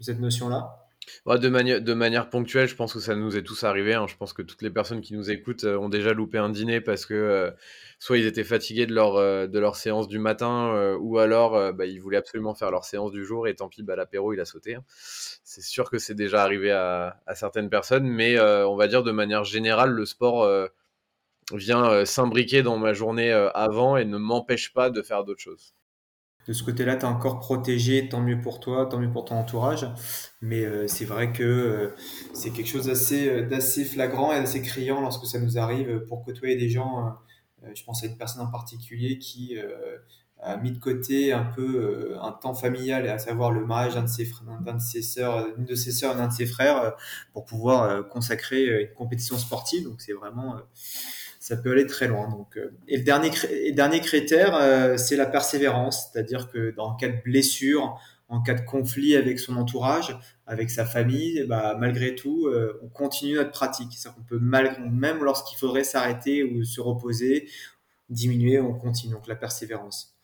cette 0.00 0.20
notion-là? 0.20 0.84
De, 1.26 1.94
manière, 1.94 2.30
ponctuelle, 2.30 2.68
je 2.68 2.74
pense 2.76 2.92
que 2.92 3.00
ça 3.00 3.14
nous 3.14 3.36
est 3.36 3.42
tous 3.42 3.64
arrivé. 3.64 3.94
Hein. 3.94 4.06
Je 4.08 4.16
pense 4.16 4.32
que 4.32 4.42
toutes 4.42 4.62
les 4.62 4.70
personnes 4.70 5.00
qui 5.00 5.14
nous 5.14 5.30
écoutent 5.30 5.64
euh, 5.64 5.78
ont 5.78 5.88
déjà 5.88 6.12
loupé 6.12 6.38
un 6.38 6.48
dîner 6.48 6.80
parce 6.80 7.06
que 7.06 7.14
euh, 7.14 7.50
soit 7.98 8.18
ils 8.18 8.26
étaient 8.26 8.44
fatigués 8.44 8.86
de 8.86 8.94
leur, 8.94 9.16
euh, 9.16 9.72
séance 9.74 10.08
du 10.08 10.18
matin 10.18 10.94
ou 11.00 11.18
alors 11.18 11.72
bah, 11.72 11.86
ils 11.86 12.00
voulaient 12.00 12.16
absolument 12.16 12.54
faire 12.54 12.70
leur 12.70 12.84
séance 12.84 13.10
du 13.10 13.24
jour 13.24 13.48
et 13.48 13.54
tant 13.54 13.68
pis, 13.68 13.84
l'apéro 13.86 14.32
il 14.32 14.40
a 14.40 14.44
sauté. 14.44 14.76
Hein. 14.76 14.84
C'est 14.88 15.62
sûr 15.62 15.90
que 15.90 15.98
c'est 15.98 16.14
déjà 16.14 16.42
arrivé 16.42 16.70
à, 16.70 17.16
certaines 17.34 17.70
personnes, 17.70 18.06
mais 18.06 18.38
on 18.40 18.76
va 18.76 18.86
dire 18.86 19.02
de 19.02 19.12
manière 19.12 19.44
générale, 19.44 19.90
le 19.90 20.06
sport 20.06 20.46
vient 21.52 22.04
s'imbriquer 22.04 22.62
dans 22.62 22.78
ma 22.78 22.94
journée 22.94 23.32
avant 23.54 23.96
et 23.96 24.04
ne 24.04 24.16
m'empêche 24.16 24.72
pas 24.72 24.90
de 24.90 25.02
faire 25.02 25.24
d'autres 25.24 25.42
choses 25.42 25.74
de 26.46 26.52
ce 26.52 26.62
côté-là, 26.62 26.96
tu 26.96 27.02
es 27.02 27.08
encore 27.08 27.40
protégé, 27.40 28.08
tant 28.08 28.20
mieux 28.20 28.40
pour 28.40 28.60
toi, 28.60 28.86
tant 28.86 28.98
mieux 28.98 29.10
pour 29.10 29.24
ton 29.24 29.36
entourage. 29.36 29.86
Mais 30.42 30.64
euh, 30.64 30.86
c'est 30.88 31.04
vrai 31.04 31.32
que 31.32 31.42
euh, 31.42 31.94
c'est 32.34 32.50
quelque 32.50 32.68
chose 32.68 32.86
d'assez, 32.86 33.28
euh, 33.28 33.84
flagrant 33.84 34.32
et 34.32 34.40
d'assez 34.40 34.62
criant 34.62 35.00
lorsque 35.00 35.26
ça 35.26 35.38
nous 35.38 35.58
arrive 35.58 36.04
pour 36.06 36.24
côtoyer 36.24 36.56
des 36.56 36.68
gens. 36.68 37.16
je 37.74 37.82
pense 37.84 38.04
à 38.04 38.06
une 38.06 38.16
personne 38.18 38.42
en 38.42 38.50
particulier 38.50 39.18
qui 39.18 39.56
a 40.42 40.56
mis 40.58 40.72
de 40.72 40.78
côté 40.78 41.32
un 41.32 41.44
peu 41.44 42.14
un 42.20 42.32
temps 42.32 42.54
familial, 42.54 43.08
à 43.08 43.18
savoir 43.18 43.50
le 43.50 43.64
mariage 43.64 43.94
d'un 43.94 44.02
de 44.02 44.08
ses, 44.08 44.30
d'un 44.64 44.74
de 44.74 44.80
ses 44.80 45.00
sœurs, 45.00 45.54
d'une 45.54 45.64
de 45.64 45.74
ses 45.74 45.92
sœurs 45.92 46.16
d'un 46.16 46.28
de 46.28 46.32
ses 46.32 46.46
frères, 46.46 46.94
pour 47.32 47.46
pouvoir 47.46 48.06
consacrer 48.08 48.82
une 48.82 48.94
compétition 48.94 49.38
sportive. 49.38 49.84
Donc 49.84 50.02
c'est 50.02 50.12
vraiment 50.12 50.56
ça 51.44 51.58
peut 51.58 51.72
aller 51.72 51.86
très 51.86 52.08
loin. 52.08 52.26
Donc, 52.30 52.56
euh, 52.56 52.70
et 52.88 52.96
le 52.96 53.04
dernier, 53.04 53.30
dernier 53.72 54.00
critère, 54.00 54.56
euh, 54.56 54.96
c'est 54.96 55.14
la 55.14 55.26
persévérance, 55.26 56.08
c'est-à-dire 56.10 56.50
que 56.50 56.70
dans 56.70 56.96
cas 56.96 57.10
de 57.10 57.22
blessure, 57.22 58.00
en 58.28 58.40
cas 58.40 58.54
de 58.54 58.62
conflit 58.62 59.14
avec 59.14 59.38
son 59.38 59.58
entourage, 59.58 60.18
avec 60.46 60.70
sa 60.70 60.86
famille, 60.86 61.44
bah, 61.46 61.76
malgré 61.78 62.14
tout, 62.14 62.46
euh, 62.46 62.80
on 62.82 62.88
continue 62.88 63.34
notre 63.34 63.50
pratique. 63.50 63.92
C'est-à-dire 63.92 64.16
qu'on 64.16 64.24
peut, 64.24 64.38
malgré, 64.40 64.80
même 64.88 65.22
lorsqu'il 65.22 65.58
faudrait 65.58 65.84
s'arrêter 65.84 66.44
ou 66.44 66.64
se 66.64 66.80
reposer, 66.80 67.46
diminuer, 68.08 68.58
on 68.58 68.72
continue. 68.72 69.12
Donc 69.12 69.26
la 69.26 69.36
persévérance. 69.36 70.16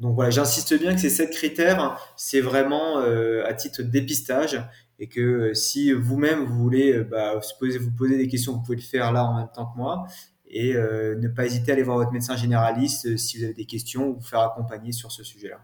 Donc 0.00 0.16
voilà, 0.16 0.30
j'insiste 0.30 0.76
bien 0.80 0.94
que 0.94 1.00
ces 1.00 1.10
sept 1.10 1.30
critères, 1.30 1.96
c'est 2.16 2.40
vraiment 2.40 2.96
à 2.96 3.52
titre 3.52 3.82
de 3.82 3.88
dépistage 3.88 4.58
et 4.98 5.08
que 5.08 5.52
si 5.52 5.92
vous-même 5.92 6.46
vous 6.46 6.56
voulez 6.56 7.04
bah, 7.04 7.38
vous 7.38 7.90
poser 7.92 8.16
des 8.16 8.26
questions, 8.26 8.54
vous 8.54 8.62
pouvez 8.62 8.78
le 8.78 8.82
faire 8.82 9.12
là 9.12 9.26
en 9.26 9.36
même 9.36 9.50
temps 9.54 9.66
que 9.66 9.76
moi 9.76 10.06
et 10.50 10.74
euh, 10.74 11.16
ne 11.16 11.28
pas 11.28 11.46
hésiter 11.46 11.70
à 11.70 11.74
aller 11.74 11.82
voir 11.82 11.96
votre 11.96 12.12
médecin 12.12 12.36
généraliste 12.36 13.06
euh, 13.06 13.16
si 13.16 13.38
vous 13.38 13.44
avez 13.44 13.54
des 13.54 13.66
questions 13.66 14.08
ou 14.08 14.14
vous 14.14 14.26
faire 14.26 14.40
accompagner 14.40 14.92
sur 14.92 15.12
ce 15.12 15.22
sujet-là. 15.22 15.60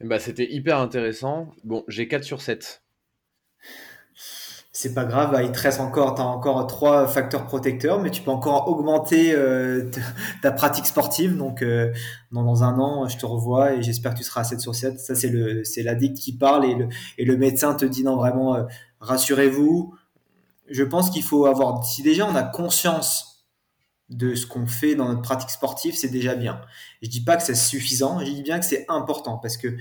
Bah, 0.00 0.18
C'était 0.18 0.52
hyper 0.52 0.78
intéressant. 0.78 1.54
Bon, 1.62 1.84
j'ai 1.86 2.08
4 2.08 2.24
sur 2.24 2.42
7. 2.42 2.82
c'est 4.72 4.94
pas 4.94 5.04
grave, 5.04 5.40
il 5.44 5.52
te 5.52 5.60
reste 5.60 5.78
encore, 5.78 6.18
as 6.18 6.24
encore 6.24 6.66
trois 6.66 7.06
facteurs 7.06 7.46
protecteurs, 7.46 8.00
mais 8.00 8.10
tu 8.10 8.22
peux 8.22 8.32
encore 8.32 8.66
augmenter 8.66 9.32
euh, 9.32 9.88
ta 10.42 10.50
pratique 10.50 10.86
sportive. 10.86 11.36
Donc, 11.36 11.64
dans, 12.32 12.64
un 12.64 12.78
an, 12.80 13.06
je 13.06 13.16
te 13.16 13.26
revois 13.26 13.74
et 13.74 13.82
j'espère 13.82 14.14
que 14.14 14.18
tu 14.18 14.24
seras 14.24 14.40
à 14.40 14.44
7 14.44 14.60
sur 14.60 14.74
7. 14.74 14.98
Ça, 14.98 15.14
c'est 15.14 15.82
l'addict 15.84 16.16
qui 16.16 16.36
parle 16.36 16.64
et 16.64 16.74
le, 16.74 16.88
et 17.16 17.24
le 17.24 17.36
médecin 17.36 17.74
te 17.74 17.84
dit 17.84 18.02
non, 18.02 18.16
vraiment, 18.16 18.66
rassurez-vous. 18.98 19.94
Je 20.68 20.82
pense 20.82 21.10
qu'il 21.10 21.22
faut 21.22 21.46
avoir, 21.46 21.84
si 21.84 22.02
déjà 22.02 22.26
on 22.26 22.34
a 22.34 22.42
conscience 22.42 23.31
de 24.12 24.34
ce 24.34 24.46
qu'on 24.46 24.66
fait 24.66 24.94
dans 24.94 25.08
notre 25.08 25.22
pratique 25.22 25.50
sportive, 25.50 25.96
c'est 25.96 26.08
déjà 26.08 26.34
bien. 26.34 26.60
Je 27.02 27.08
dis 27.08 27.22
pas 27.22 27.36
que 27.36 27.42
c'est 27.42 27.54
suffisant, 27.54 28.20
je 28.20 28.30
dis 28.30 28.42
bien 28.42 28.58
que 28.58 28.64
c'est 28.66 28.84
important 28.88 29.38
parce 29.38 29.56
que 29.56 29.76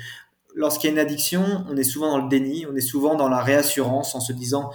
lorsqu'il 0.56 0.88
y 0.88 0.90
a 0.90 0.94
une 0.94 1.00
addiction, 1.00 1.66
on 1.70 1.78
est 1.78 1.84
souvent 1.84 2.12
dans 2.12 2.24
le 2.24 2.30
déni, 2.30 2.66
on 2.66 2.76
est 2.76 2.82
souvent 2.82 3.16
dans 3.16 3.30
la 3.30 3.42
réassurance 3.42 4.16
en 4.16 4.20
se 4.20 4.34
disant 4.34 4.72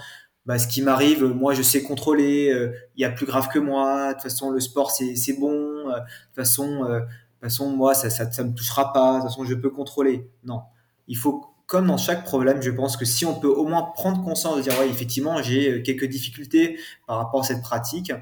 bah, 0.47 0.59
ce 0.59 0.69
qui 0.69 0.81
m'arrive, 0.81 1.25
moi 1.25 1.55
je 1.55 1.63
sais 1.63 1.83
contrôler, 1.83 2.53
euh, 2.53 2.73
il 2.97 3.03
y 3.03 3.05
a 3.05 3.11
plus 3.11 3.27
grave 3.27 3.49
que 3.49 3.59
moi, 3.59 4.09
de 4.09 4.13
toute 4.13 4.23
façon 4.23 4.51
le 4.51 4.61
sport 4.61 4.93
c'est 4.93 5.33
bon, 5.39 5.53
euh, 5.53 5.95
de 5.95 5.99
toute 5.99 6.37
façon, 6.37 6.85
euh, 6.85 7.01
façon 7.41 7.71
moi 7.71 7.95
ça, 7.95 8.11
ça, 8.11 8.31
ça 8.31 8.45
me 8.45 8.55
touchera 8.55 8.93
pas, 8.93 9.17
de 9.17 9.21
toute 9.23 9.31
façon 9.31 9.45
je 9.45 9.55
peux 9.55 9.71
contrôler. 9.71 10.31
Non, 10.45 10.63
il 11.09 11.17
faut 11.17 11.47
comme 11.67 11.89
dans 11.89 11.97
chaque 11.97 12.23
problème, 12.25 12.63
je 12.63 12.71
pense 12.71 12.97
que 12.97 13.05
si 13.05 13.25
on 13.25 13.35
peut 13.35 13.49
au 13.49 13.67
moins 13.67 13.83
prendre 13.83 14.23
conscience 14.23 14.57
de 14.57 14.63
dire 14.63 14.79
ouais 14.79 14.89
effectivement 14.89 15.43
j'ai 15.43 15.83
quelques 15.83 16.05
difficultés 16.05 16.79
par 17.09 17.19
rapport 17.19 17.41
à 17.41 17.45
cette 17.45 17.61
pratique, 17.61 18.13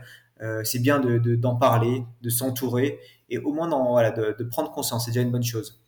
c'est 0.62 0.81
bien 0.81 0.99
d'en 1.01 1.18
de, 1.18 1.35
d'en 1.37 1.57
parler, 1.57 2.05
de 2.23 2.31
s'entourer 2.31 2.99
et 3.29 3.38
au 3.38 3.53
moins 3.53 3.68
voilà, 3.90 4.11
de, 4.11 4.37
de 4.38 4.44
prendre 4.44 4.70
conscience, 4.70 5.05
c'est 5.05 5.11
déjà 5.11 5.23
une 5.23 5.31
bonne 5.31 5.44
chose. 5.44 5.85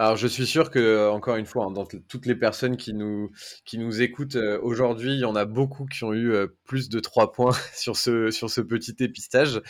Alors, 0.00 0.16
je 0.16 0.28
suis 0.28 0.46
sûr 0.46 0.70
que, 0.70 1.10
encore 1.10 1.34
une 1.34 1.44
fois, 1.44 1.64
hein, 1.66 1.70
dans 1.72 1.84
toutes 1.84 2.26
les 2.26 2.36
personnes 2.36 2.76
qui 2.76 2.94
nous, 2.94 3.32
qui 3.64 3.78
nous 3.78 4.00
écoutent 4.00 4.36
euh, 4.36 4.60
aujourd'hui, 4.62 5.12
il 5.12 5.18
y 5.18 5.24
en 5.24 5.34
a 5.34 5.44
beaucoup 5.44 5.86
qui 5.86 6.04
ont 6.04 6.12
eu 6.12 6.30
euh, 6.30 6.46
plus 6.66 6.88
de 6.88 7.00
trois 7.00 7.32
points 7.32 7.50
sur 7.74 7.96
ce, 7.96 8.30
sur 8.30 8.48
ce 8.48 8.60
petit 8.60 8.94
épistage. 9.00 9.60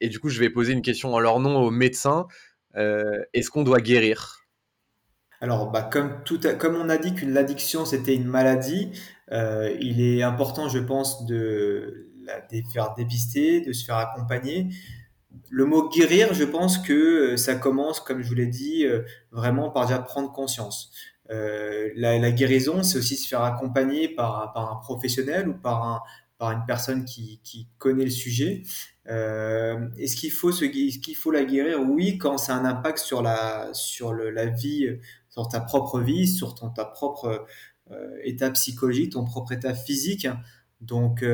Et 0.00 0.08
du 0.08 0.18
coup, 0.18 0.30
je 0.30 0.40
vais 0.40 0.50
poser 0.50 0.72
une 0.72 0.82
question 0.82 1.14
en 1.14 1.20
leur 1.20 1.38
nom 1.38 1.60
aux 1.60 1.70
médecins. 1.70 2.26
Euh, 2.74 3.22
est-ce 3.34 3.50
qu'on 3.50 3.62
doit 3.62 3.80
guérir? 3.80 4.40
Alors, 5.40 5.70
bah, 5.70 5.82
comme, 5.82 6.24
tout 6.24 6.40
comme 6.58 6.74
on 6.74 6.88
a 6.88 6.98
dit 6.98 7.14
qu'une 7.14 7.36
addiction 7.36 7.84
c'était 7.84 8.16
une 8.16 8.26
maladie, 8.26 8.90
il 9.30 10.00
est 10.00 10.22
important, 10.24 10.68
je 10.68 10.80
pense, 10.80 11.24
de 11.24 12.07
la 12.28 12.40
de 12.40 12.68
faire 12.72 12.94
dépister, 12.94 13.60
de 13.60 13.72
se 13.72 13.84
faire 13.84 13.96
accompagner 13.96 14.68
le 15.50 15.64
mot 15.64 15.88
guérir, 15.88 16.34
je 16.34 16.44
pense 16.44 16.78
que 16.78 16.92
euh, 17.32 17.36
ça 17.36 17.54
commence, 17.54 18.00
comme 18.00 18.22
je 18.22 18.28
vous 18.28 18.34
l'ai 18.34 18.46
dit, 18.46 18.84
euh, 18.84 19.02
vraiment 19.30 19.70
par 19.70 19.86
déjà 19.86 19.98
prendre 19.98 20.32
conscience. 20.32 20.90
Euh, 21.30 21.90
la, 21.94 22.30
guérison, 22.30 22.82
c'est 22.82 22.98
aussi 22.98 23.16
se 23.16 23.28
faire 23.28 23.42
accompagner 23.42 24.08
par, 24.08 24.52
un 24.56 24.76
professionnel 24.76 25.48
ou 25.48 25.54
par, 25.54 25.84
un, 25.84 26.00
par 26.38 26.52
une 26.52 26.64
personne 26.66 27.04
qui, 27.04 27.68
connaît 27.78 28.04
le 28.04 28.10
sujet. 28.10 28.62
est-ce 29.06 30.16
qu'il 30.16 30.30
faut, 30.30 30.52
ce, 30.52 30.64
qu'il 30.64 31.16
faut 31.16 31.30
la 31.30 31.44
guérir? 31.44 31.80
Oui, 31.82 32.16
quand 32.16 32.38
ça 32.38 32.56
a 32.56 32.58
un 32.58 32.64
impact 32.64 32.98
sur 32.98 33.22
la, 33.22 33.70
vie, 34.46 34.88
sur 35.28 35.48
ta 35.48 35.60
propre 35.60 36.00
vie, 36.00 36.26
sur 36.26 36.54
ton, 36.54 36.70
ta 36.70 36.86
propre 36.86 37.46
état 38.24 38.50
psychologique, 38.50 39.12
ton 39.12 39.24
propre 39.24 39.52
état 39.52 39.74
physique. 39.74 40.26
Donc, 40.80 41.24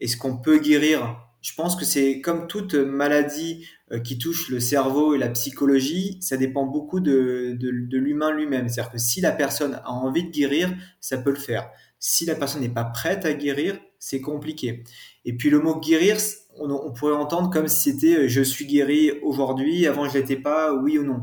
est-ce 0.00 0.16
qu'on 0.16 0.36
peut 0.36 0.58
guérir? 0.58 1.16
Je 1.40 1.54
pense 1.54 1.76
que 1.76 1.84
c'est 1.84 2.20
comme 2.20 2.46
toute 2.46 2.74
maladie 2.74 3.66
euh, 3.92 4.00
qui 4.00 4.18
touche 4.18 4.50
le 4.50 4.60
cerveau 4.60 5.14
et 5.14 5.18
la 5.18 5.28
psychologie, 5.30 6.18
ça 6.20 6.36
dépend 6.36 6.66
beaucoup 6.66 7.00
de, 7.00 7.56
de, 7.58 7.98
l'humain 7.98 8.32
lui-même. 8.32 8.68
C'est-à-dire 8.68 8.92
que 8.92 8.98
si 8.98 9.20
la 9.20 9.32
personne 9.32 9.74
a 9.84 9.90
envie 9.90 10.24
de 10.24 10.30
guérir, 10.30 10.74
ça 11.00 11.16
peut 11.16 11.30
le 11.30 11.36
faire. 11.36 11.70
Si 11.98 12.26
la 12.26 12.34
personne 12.34 12.60
n'est 12.60 12.68
pas 12.68 12.84
prête 12.84 13.24
à 13.24 13.32
guérir, 13.32 13.78
c'est 13.98 14.20
compliqué. 14.20 14.84
Et 15.24 15.32
puis 15.32 15.48
le 15.48 15.60
mot 15.60 15.78
guérir, 15.78 16.18
on, 16.58 16.70
on 16.70 16.92
pourrait 16.92 17.14
entendre 17.14 17.50
comme 17.50 17.68
si 17.68 17.92
c'était 17.92 18.24
euh, 18.24 18.28
je 18.28 18.42
suis 18.42 18.66
guéri 18.66 19.12
aujourd'hui, 19.22 19.86
avant 19.86 20.08
je 20.08 20.18
l'étais 20.18 20.36
pas, 20.36 20.74
oui 20.74 20.98
ou 20.98 21.04
non. 21.04 21.22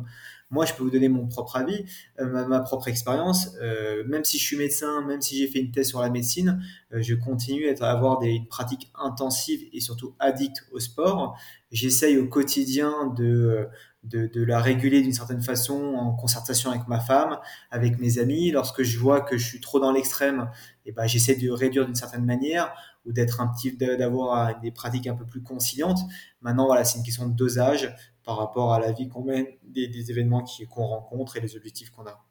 Moi, 0.51 0.65
je 0.65 0.73
peux 0.73 0.83
vous 0.83 0.91
donner 0.91 1.09
mon 1.09 1.27
propre 1.27 1.55
avis, 1.55 1.85
euh, 2.19 2.45
ma, 2.47 2.59
propre 2.59 2.87
expérience. 2.87 3.55
Euh, 3.61 4.03
même 4.07 4.23
si 4.23 4.37
je 4.37 4.43
suis 4.43 4.57
médecin, 4.57 5.01
même 5.01 5.21
si 5.21 5.37
j'ai 5.37 5.47
fait 5.47 5.59
une 5.59 5.71
thèse 5.71 5.87
sur 5.87 6.01
la 6.01 6.09
médecine, 6.09 6.61
euh, 6.93 7.01
je 7.01 7.15
continue 7.15 7.67
à 7.79 7.91
avoir 7.91 8.19
des 8.19 8.43
pratiques 8.49 8.91
intensives 8.95 9.67
et 9.73 9.79
surtout 9.79 10.15
addict 10.19 10.63
au 10.71 10.79
sport. 10.79 11.35
J'essaye 11.71 12.17
au 12.17 12.27
quotidien 12.27 13.13
de, 13.17 13.67
de, 14.03 14.43
la 14.43 14.59
réguler 14.59 15.01
d'une 15.01 15.13
certaine 15.13 15.41
façon 15.41 15.95
en 15.95 16.13
concertation 16.13 16.69
avec 16.69 16.87
ma 16.87 16.99
femme, 16.99 17.39
avec 17.71 17.99
mes 17.99 18.19
amis. 18.19 18.51
Lorsque 18.51 18.83
je 18.83 18.99
vois 18.99 19.21
que 19.21 19.37
je 19.37 19.45
suis 19.45 19.59
trop 19.59 19.79
dans 19.79 19.91
l'extrême, 19.91 20.49
eh 20.85 20.91
ben, 20.91 21.07
j'essaie 21.07 21.35
de 21.35 21.49
réduire 21.49 21.85
d'une 21.85 21.95
certaine 21.95 22.23
manière 22.23 22.73
ou 23.05 23.11
d'être 23.11 23.41
un 23.41 23.47
petit, 23.47 23.75
d'avoir 23.77 24.59
des 24.61 24.71
pratiques 24.71 25.07
un 25.07 25.15
peu 25.15 25.25
plus 25.25 25.41
conciliantes. 25.41 25.99
Maintenant, 26.41 26.65
voilà, 26.65 26.83
c'est 26.83 26.99
une 26.99 27.03
question 27.03 27.27
de 27.27 27.35
dosage 27.35 27.93
par 28.25 28.37
rapport 28.37 28.73
à 28.73 28.79
la 28.79 28.91
vie 28.91 29.07
qu'on 29.07 29.23
mène, 29.23 29.45
des, 29.63 30.11
événements 30.11 30.43
qu'on 30.69 30.87
rencontre 30.87 31.37
et 31.37 31.41
les 31.41 31.55
objectifs 31.55 31.91
qu'on 31.91 32.07
a. 32.07 32.25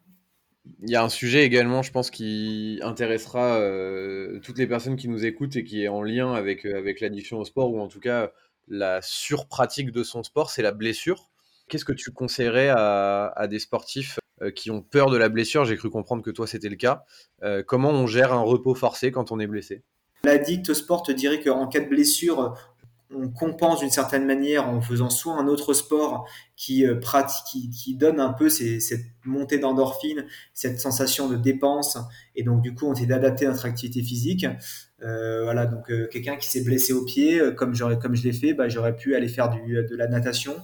Il 0.81 0.89
y 0.89 0.95
a 0.95 1.03
un 1.03 1.09
sujet 1.09 1.43
également, 1.43 1.81
je 1.83 1.91
pense, 1.91 2.11
qui 2.11 2.79
intéressera 2.83 3.59
euh, 3.59 4.39
toutes 4.41 4.57
les 4.57 4.67
personnes 4.67 4.97
qui 4.97 5.07
nous 5.07 5.25
écoutent 5.25 5.55
et 5.55 5.63
qui 5.63 5.83
est 5.83 5.87
en 5.87 6.01
lien 6.01 6.33
avec, 6.33 6.65
euh, 6.65 6.77
avec 6.77 6.99
l'addiction 7.01 7.39
au 7.39 7.45
sport 7.45 7.71
ou 7.71 7.79
en 7.79 7.87
tout 7.87 7.99
cas 7.99 8.31
la 8.67 8.99
surpratique 9.01 9.91
de 9.91 10.03
son 10.03 10.23
sport, 10.23 10.49
c'est 10.49 10.63
la 10.63 10.71
blessure. 10.71 11.29
Qu'est-ce 11.69 11.85
que 11.85 11.93
tu 11.93 12.11
conseillerais 12.11 12.69
à, 12.69 13.47
des 13.49 13.59
sportifs 13.59 14.19
euh, 14.41 14.51
qui 14.51 14.71
ont 14.71 14.81
peur 14.81 15.11
de 15.11 15.17
la 15.17 15.29
blessure? 15.29 15.65
J'ai 15.65 15.77
cru 15.77 15.89
comprendre 15.89 16.23
que 16.23 16.31
toi, 16.31 16.47
c'était 16.47 16.69
le 16.69 16.75
cas. 16.75 17.05
comment 17.67 17.91
on 17.91 18.07
gère 18.07 18.33
un 18.33 18.41
repos 18.41 18.75
forcé 18.75 19.11
quand 19.11 19.31
on 19.31 19.39
est 19.39 19.47
blessé? 19.47 19.83
L'addict 20.23 20.69
au 20.69 20.73
sport 20.73 21.03
te 21.03 21.11
dirait 21.11 21.39
qu'en 21.39 21.67
cas 21.67 21.79
de 21.79 21.87
blessure, 21.87 22.55
on 23.17 23.29
compense 23.29 23.79
d'une 23.79 23.89
certaine 23.89 24.25
manière 24.25 24.67
en 24.67 24.81
faisant 24.81 25.09
soit 25.09 25.35
un 25.35 25.47
autre 25.47 25.73
sport 25.73 26.27
qui 26.55 26.85
euh, 26.85 26.99
pratique, 26.99 27.71
qui, 27.71 27.95
donne 27.95 28.19
un 28.19 28.33
peu 28.33 28.49
cette 28.49 29.05
montée 29.23 29.57
d'endorphine, 29.57 30.25
cette 30.53 30.79
sensation 30.79 31.29
de 31.29 31.35
dépense, 31.35 31.97
et 32.35 32.43
donc 32.43 32.61
du 32.61 32.73
coup 32.73 32.87
on 32.87 32.93
essaie 32.93 33.05
d'adapter 33.05 33.45
notre 33.47 33.65
activité 33.65 34.01
physique. 34.01 34.45
Euh, 35.01 35.43
voilà, 35.43 35.65
donc 35.65 35.91
euh, 35.91 36.07
quelqu'un 36.11 36.37
qui 36.37 36.47
s'est 36.47 36.63
blessé 36.63 36.93
au 36.93 37.03
pied, 37.05 37.41
comme 37.55 37.73
j'aurais, 37.73 37.99
comme 37.99 38.15
je 38.15 38.23
l'ai 38.23 38.33
fait, 38.33 38.53
bah, 38.53 38.69
j'aurais 38.69 38.95
pu 38.95 39.15
aller 39.15 39.27
faire 39.27 39.49
du, 39.49 39.61
de 39.61 39.95
la 39.95 40.07
natation 40.07 40.55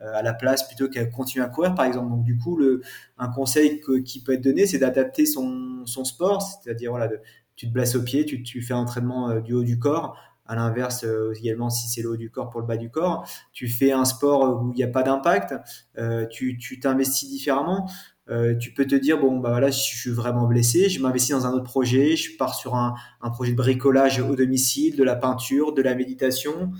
à 0.00 0.22
la 0.22 0.34
place 0.34 0.66
plutôt 0.66 0.88
qu'à 0.88 1.06
continuer 1.06 1.44
à 1.44 1.48
courir 1.48 1.74
par 1.74 1.86
exemple. 1.86 2.10
Donc 2.10 2.24
du 2.24 2.36
coup, 2.36 2.56
le, 2.56 2.82
un 3.16 3.28
conseil 3.28 3.80
qui 4.04 4.22
peut 4.22 4.32
être 4.32 4.42
donné, 4.42 4.66
c'est 4.66 4.78
d'adapter 4.78 5.24
son, 5.24 5.86
son 5.86 6.04
sport, 6.04 6.42
c'est-à-dire 6.42 6.90
voilà, 6.90 7.08
tu 7.56 7.68
te 7.68 7.72
blesses 7.72 7.94
au 7.94 8.02
pied, 8.02 8.26
tu, 8.26 8.42
tu 8.42 8.60
fais 8.60 8.74
un 8.74 8.78
entraînement 8.78 9.40
du 9.40 9.54
haut 9.54 9.62
du 9.62 9.78
corps 9.78 10.18
à 10.46 10.54
l'inverse, 10.54 11.04
euh, 11.04 11.32
également, 11.38 11.70
si 11.70 11.88
c'est 11.88 12.02
le 12.02 12.10
haut 12.10 12.16
du 12.16 12.30
corps 12.30 12.50
pour 12.50 12.60
le 12.60 12.66
bas 12.66 12.76
du 12.76 12.90
corps, 12.90 13.28
tu 13.52 13.68
fais 13.68 13.92
un 13.92 14.04
sport 14.04 14.62
où 14.62 14.72
il 14.72 14.76
n'y 14.76 14.82
a 14.82 14.88
pas 14.88 15.02
d'impact, 15.02 15.54
euh, 15.98 16.26
tu 16.26 16.58
t'investis 16.80 17.28
différemment. 17.28 17.88
Euh, 18.30 18.56
tu 18.56 18.72
peux 18.72 18.86
te 18.86 18.94
dire 18.94 19.20
bon 19.20 19.38
bah 19.38 19.50
voilà 19.50 19.70
je 19.70 19.78
suis 19.78 20.08
vraiment 20.08 20.46
blessé 20.46 20.88
je 20.88 20.98
m'investis 21.02 21.32
dans 21.32 21.44
un 21.46 21.52
autre 21.52 21.64
projet 21.64 22.16
je 22.16 22.38
pars 22.38 22.54
sur 22.54 22.74
un, 22.74 22.94
un, 23.20 23.28
projet 23.28 23.52
de 23.52 23.56
bricolage 23.58 24.18
au 24.18 24.34
domicile 24.34 24.96
de 24.96 25.04
la 25.04 25.14
peinture 25.14 25.74
de 25.74 25.82
la 25.82 25.94
méditation 25.94 26.72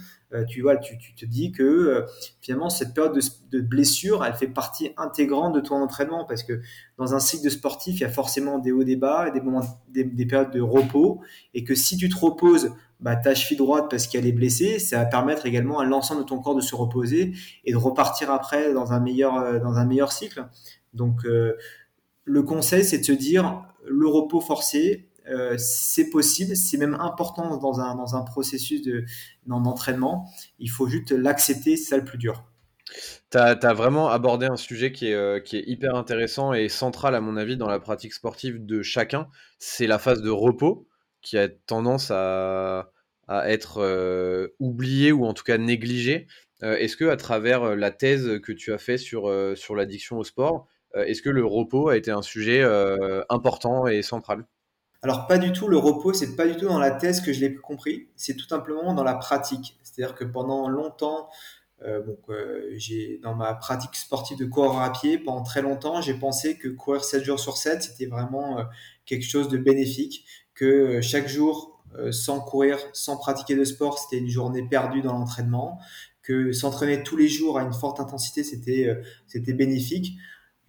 tu 0.42 0.62
vois 0.62 0.76
tu, 0.76 0.98
te 1.14 1.24
dis 1.24 1.52
que 1.52 1.62
euh, 1.62 2.06
finalement 2.40 2.68
cette 2.68 2.92
période 2.94 3.16
de, 3.52 3.60
blessure 3.60 4.24
elle 4.24 4.34
fait 4.34 4.48
partie 4.48 4.90
intégrante 4.96 5.54
de 5.54 5.60
ton 5.60 5.76
entraînement 5.76 6.24
parce 6.24 6.42
que 6.42 6.60
dans 6.98 7.14
un 7.14 7.20
cycle 7.20 7.44
de 7.44 7.50
sportif 7.50 7.98
il 7.98 8.00
y 8.00 8.04
a 8.04 8.10
forcément 8.10 8.58
des 8.58 8.72
hauts 8.72 8.82
des 8.82 8.96
bas 8.96 9.30
des 9.30 9.40
moments 9.40 9.62
des, 9.90 10.02
des 10.02 10.26
périodes 10.26 10.50
de 10.50 10.60
repos 10.60 11.20
et 11.54 11.62
que 11.62 11.76
si 11.76 11.96
tu 11.96 12.08
te 12.08 12.16
reposes 12.16 12.72
bah, 13.04 13.16
ta 13.16 13.34
cheville 13.34 13.58
droite 13.58 13.86
parce 13.90 14.06
qu'elle 14.06 14.26
est 14.26 14.32
blessée, 14.32 14.78
ça 14.78 14.98
va 14.98 15.04
permettre 15.04 15.44
également 15.44 15.78
à 15.78 15.84
l'ensemble 15.84 16.22
de 16.22 16.26
ton 16.26 16.40
corps 16.40 16.54
de 16.54 16.62
se 16.62 16.74
reposer 16.74 17.32
et 17.64 17.72
de 17.72 17.76
repartir 17.76 18.30
après 18.30 18.72
dans 18.72 18.94
un 18.94 19.00
meilleur, 19.00 19.36
euh, 19.36 19.58
dans 19.58 19.74
un 19.74 19.84
meilleur 19.84 20.10
cycle. 20.10 20.46
Donc, 20.94 21.26
euh, 21.26 21.54
le 22.24 22.42
conseil, 22.42 22.82
c'est 22.82 22.98
de 22.98 23.04
se 23.04 23.12
dire, 23.12 23.62
le 23.86 24.08
repos 24.08 24.40
forcé, 24.40 25.10
euh, 25.28 25.56
c'est 25.58 26.10
possible, 26.10 26.56
c'est 26.56 26.76
même 26.76 26.94
important 26.94 27.56
dans 27.56 27.80
un, 27.80 27.94
dans 27.94 28.16
un 28.16 28.22
processus 28.22 28.82
d'entraînement. 29.46 30.30
Il 30.58 30.70
faut 30.70 30.88
juste 30.88 31.12
l'accepter, 31.12 31.76
c'est 31.76 31.90
ça 31.90 31.96
le 31.96 32.04
plus 32.04 32.18
dur. 32.18 32.44
Tu 33.30 33.38
as, 33.38 33.72
vraiment 33.72 34.08
abordé 34.08 34.46
un 34.46 34.56
sujet 34.56 34.92
qui 34.92 35.08
est, 35.08 35.44
qui 35.44 35.56
est 35.56 35.64
hyper 35.66 35.94
intéressant 35.96 36.52
et 36.52 36.68
central, 36.68 37.14
à 37.14 37.20
mon 37.20 37.36
avis, 37.36 37.56
dans 37.56 37.66
la 37.66 37.80
pratique 37.80 38.12
sportive 38.12 38.64
de 38.64 38.82
chacun. 38.82 39.26
C'est 39.58 39.86
la 39.86 39.98
phase 39.98 40.22
de 40.22 40.30
repos 40.30 40.86
qui 41.22 41.38
a 41.38 41.48
tendance 41.48 42.10
à, 42.10 42.92
à 43.28 43.50
être 43.50 43.78
euh, 43.78 44.48
oublié 44.58 45.12
ou 45.12 45.24
en 45.24 45.34
tout 45.34 45.44
cas 45.44 45.58
négligé. 45.58 46.26
Euh, 46.62 46.76
est-ce 46.76 46.96
que 46.96 47.06
à 47.06 47.16
travers 47.16 47.62
euh, 47.62 47.74
la 47.74 47.90
thèse 47.90 48.40
que 48.42 48.52
tu 48.52 48.72
as 48.72 48.78
fait 48.78 48.98
sur, 48.98 49.32
sur 49.56 49.74
l'addiction 49.74 50.18
au 50.18 50.24
sport, 50.24 50.66
est-ce 50.94 51.22
que 51.22 51.30
le 51.30 51.44
repos 51.44 51.88
a 51.88 51.96
été 51.96 52.12
un 52.12 52.22
sujet 52.22 52.62
important 53.28 53.88
et 53.88 54.02
central? 54.02 54.46
Alors 55.04 55.26
pas 55.26 55.38
du 55.38 55.52
tout, 55.52 55.68
le 55.68 55.76
repos, 55.76 56.12
c'est 56.12 56.34
pas 56.34 56.46
du 56.46 56.56
tout 56.56 56.66
dans 56.66 56.78
la 56.78 56.90
thèse 56.90 57.20
que 57.20 57.32
je 57.32 57.40
l'ai 57.40 57.54
compris, 57.54 58.08
c'est 58.16 58.34
tout 58.34 58.48
simplement 58.48 58.94
dans 58.94 59.04
la 59.04 59.14
pratique. 59.14 59.78
C'est-à-dire 59.82 60.14
que 60.14 60.24
pendant 60.24 60.68
longtemps, 60.68 61.28
donc, 61.84 62.18
j'ai 62.76 63.20
dans 63.22 63.34
ma 63.34 63.52
pratique 63.52 63.94
sportive 63.94 64.38
de 64.38 64.46
coureur 64.46 64.80
à 64.80 64.90
pied, 64.90 65.18
pendant 65.18 65.42
très 65.42 65.60
longtemps, 65.60 66.00
j'ai 66.00 66.14
pensé 66.14 66.56
que 66.56 66.68
courir 66.68 67.04
7 67.04 67.22
jours 67.22 67.38
sur 67.38 67.58
7, 67.58 67.82
c'était 67.82 68.06
vraiment 68.06 68.64
quelque 69.04 69.26
chose 69.26 69.48
de 69.48 69.58
bénéfique, 69.58 70.24
que 70.54 71.02
chaque 71.02 71.28
jour, 71.28 71.82
sans 72.10 72.40
courir, 72.40 72.78
sans 72.94 73.18
pratiquer 73.18 73.54
de 73.54 73.64
sport, 73.64 73.98
c'était 73.98 74.18
une 74.18 74.30
journée 74.30 74.66
perdue 74.66 75.02
dans 75.02 75.12
l'entraînement, 75.12 75.78
que 76.22 76.52
s'entraîner 76.52 77.02
tous 77.02 77.18
les 77.18 77.28
jours 77.28 77.58
à 77.58 77.62
une 77.62 77.74
forte 77.74 78.00
intensité, 78.00 78.42
c'était 78.42 78.98
c'était 79.26 79.52
bénéfique. 79.52 80.16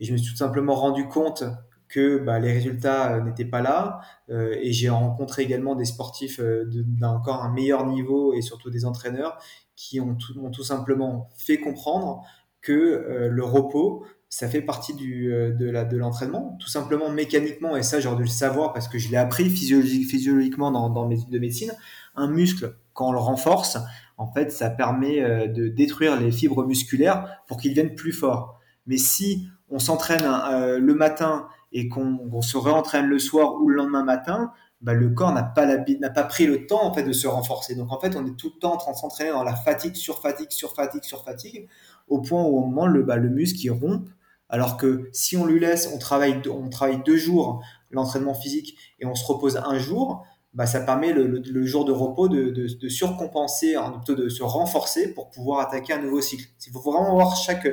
Et 0.01 0.05
je 0.05 0.11
me 0.11 0.17
suis 0.17 0.31
tout 0.31 0.37
simplement 0.37 0.75
rendu 0.75 1.07
compte 1.07 1.45
que 1.87 2.17
bah, 2.17 2.39
les 2.39 2.51
résultats 2.51 3.21
n'étaient 3.21 3.45
pas 3.45 3.61
là. 3.61 3.99
et 4.29 4.71
j'ai 4.71 4.89
rencontré 4.89 5.43
également 5.43 5.75
des 5.75 5.85
sportifs 5.85 6.39
d'un 6.39 7.09
encore 7.09 7.43
un 7.43 7.53
meilleur 7.53 7.85
niveau 7.85 8.33
et 8.33 8.41
surtout 8.41 8.69
des 8.69 8.85
entraîneurs 8.85 9.37
qui 9.75 9.99
ont 10.01 10.15
tout, 10.15 10.37
ont 10.39 10.51
tout 10.51 10.63
simplement 10.63 11.29
fait 11.37 11.59
comprendre 11.59 12.23
que 12.61 13.29
le 13.29 13.43
repos, 13.43 14.03
ça 14.35 14.49
fait 14.49 14.61
partie 14.61 14.93
du, 14.93 15.33
euh, 15.33 15.51
de 15.53 15.97
l'entraînement, 15.97 16.57
tout 16.59 16.67
simplement 16.67 17.09
mécaniquement, 17.09 17.77
et 17.77 17.83
ça 17.83 18.01
j'aurais 18.01 18.17
dû 18.17 18.23
le 18.23 18.27
savoir 18.27 18.73
parce 18.73 18.89
que 18.89 18.97
je 18.97 19.09
l'ai 19.09 19.15
appris 19.15 19.49
physiologiquement 19.49 20.71
dans, 20.71 20.89
dans 20.89 21.07
mes 21.07 21.15
études 21.15 21.31
de 21.31 21.39
médecine, 21.39 21.71
un 22.15 22.27
muscle, 22.27 22.75
quand 22.91 23.09
on 23.09 23.11
le 23.13 23.19
renforce, 23.19 23.77
en 24.17 24.29
fait, 24.31 24.51
ça 24.51 24.69
permet 24.69 25.21
euh, 25.21 25.47
de 25.47 25.69
détruire 25.69 26.19
les 26.19 26.31
fibres 26.31 26.65
musculaires 26.65 27.43
pour 27.47 27.57
qu'ils 27.57 27.71
deviennent 27.71 27.95
plus 27.95 28.11
forts. 28.11 28.59
Mais 28.87 28.97
si 28.97 29.47
on 29.69 29.79
s'entraîne 29.79 30.25
euh, 30.25 30.79
le 30.79 30.93
matin 30.95 31.47
et 31.77 31.89
qu'on 31.89 32.41
se 32.41 32.57
réentraîne 32.57 33.07
le 33.07 33.19
soir 33.19 33.55
ou 33.61 33.67
le 33.67 33.75
lendemain 33.75 34.03
matin, 34.03 34.53
bah, 34.79 34.93
le 34.93 35.09
corps 35.09 35.33
n'a 35.33 35.43
pas, 35.43 35.67
pas 35.77 36.23
pris 36.23 36.45
le 36.45 36.65
temps 36.67 36.85
en 36.85 36.93
fait 36.93 37.03
de 37.03 37.11
se 37.11 37.27
renforcer. 37.27 37.75
Donc 37.75 37.91
en 37.91 37.99
fait, 37.99 38.15
on 38.15 38.25
est 38.25 38.37
tout 38.37 38.51
le 38.55 38.59
temps 38.59 38.75
en 38.75 38.77
train 38.77 38.93
de 38.93 38.97
s'entraîner 38.97 39.31
dans 39.31 39.43
la 39.43 39.57
fatigue, 39.57 39.95
sur 39.95 40.21
fatigue, 40.21 40.51
sur 40.51 40.73
fatigue, 40.73 41.03
sur 41.03 41.25
fatigue, 41.25 41.67
au 42.07 42.21
point 42.21 42.41
où 42.43 42.57
au 42.57 42.61
moment 42.61 42.87
le, 42.87 43.03
bah, 43.03 43.17
le 43.17 43.29
muscle 43.29 43.59
qui 43.59 43.69
rompt 43.69 44.09
alors 44.47 44.77
que 44.77 45.09
si 45.11 45.35
on 45.35 45.45
lui 45.45 45.59
laisse, 45.59 45.91
on 45.93 45.97
travaille, 45.97 46.41
on 46.49 46.69
travaille 46.69 47.01
deux 47.03 47.17
jours 47.17 47.61
l'entraînement 47.91 48.33
physique 48.33 48.77
et 48.99 49.05
on 49.05 49.15
se 49.15 49.25
repose 49.25 49.57
un 49.57 49.77
jour, 49.77 50.25
bah, 50.53 50.65
ça 50.65 50.79
permet 50.79 51.11
le, 51.11 51.65
jour 51.65 51.83
de 51.83 51.91
repos 51.91 52.29
de, 52.29 52.87
surcompenser, 52.87 53.75
plutôt 53.95 54.15
de 54.15 54.29
se 54.29 54.43
renforcer 54.43 55.13
pour 55.13 55.29
pouvoir 55.29 55.59
attaquer 55.59 55.91
un 55.91 56.01
nouveau 56.01 56.21
cycle. 56.21 56.45
Il 56.65 56.71
faut 56.71 56.79
vraiment 56.79 57.15
voir 57.15 57.35
chaque 57.35 57.67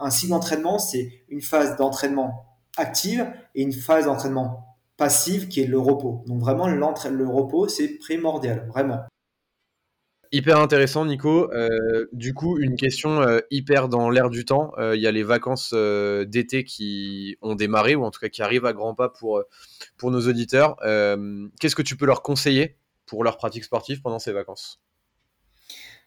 un 0.00 0.10
cycle 0.10 0.30
d'entraînement, 0.30 0.80
c'est 0.80 1.22
une 1.28 1.42
phase 1.42 1.76
d'entraînement 1.76 2.47
active 2.78 3.26
et 3.54 3.62
une 3.62 3.72
phase 3.72 4.06
d'entraînement 4.06 4.76
passive 4.96 5.48
qui 5.48 5.60
est 5.60 5.66
le 5.66 5.78
repos. 5.78 6.24
Donc 6.26 6.40
vraiment, 6.40 6.66
le 6.68 7.28
repos, 7.28 7.68
c'est 7.68 7.98
primordial, 7.98 8.66
vraiment. 8.68 9.04
Hyper 10.30 10.58
intéressant, 10.58 11.06
Nico. 11.06 11.50
Euh, 11.54 12.06
du 12.12 12.34
coup, 12.34 12.58
une 12.58 12.76
question 12.76 13.22
euh, 13.22 13.38
hyper 13.50 13.88
dans 13.88 14.10
l'air 14.10 14.28
du 14.28 14.44
temps. 14.44 14.72
Euh, 14.76 14.94
il 14.94 15.00
y 15.00 15.06
a 15.06 15.10
les 15.10 15.22
vacances 15.22 15.72
d'été 15.72 16.64
qui 16.64 17.38
ont 17.40 17.54
démarré, 17.54 17.94
ou 17.94 18.04
en 18.04 18.10
tout 18.10 18.20
cas 18.20 18.28
qui 18.28 18.42
arrivent 18.42 18.66
à 18.66 18.74
grands 18.74 18.94
pas 18.94 19.08
pour, 19.08 19.42
pour 19.96 20.10
nos 20.10 20.28
auditeurs. 20.28 20.76
Qu'est-ce 21.60 21.76
que 21.76 21.82
tu 21.82 21.96
peux 21.96 22.06
leur 22.06 22.22
conseiller 22.22 22.76
pour 23.06 23.24
leur 23.24 23.38
pratique 23.38 23.64
sportive 23.64 24.02
pendant 24.02 24.18
ces 24.18 24.32
vacances? 24.32 24.80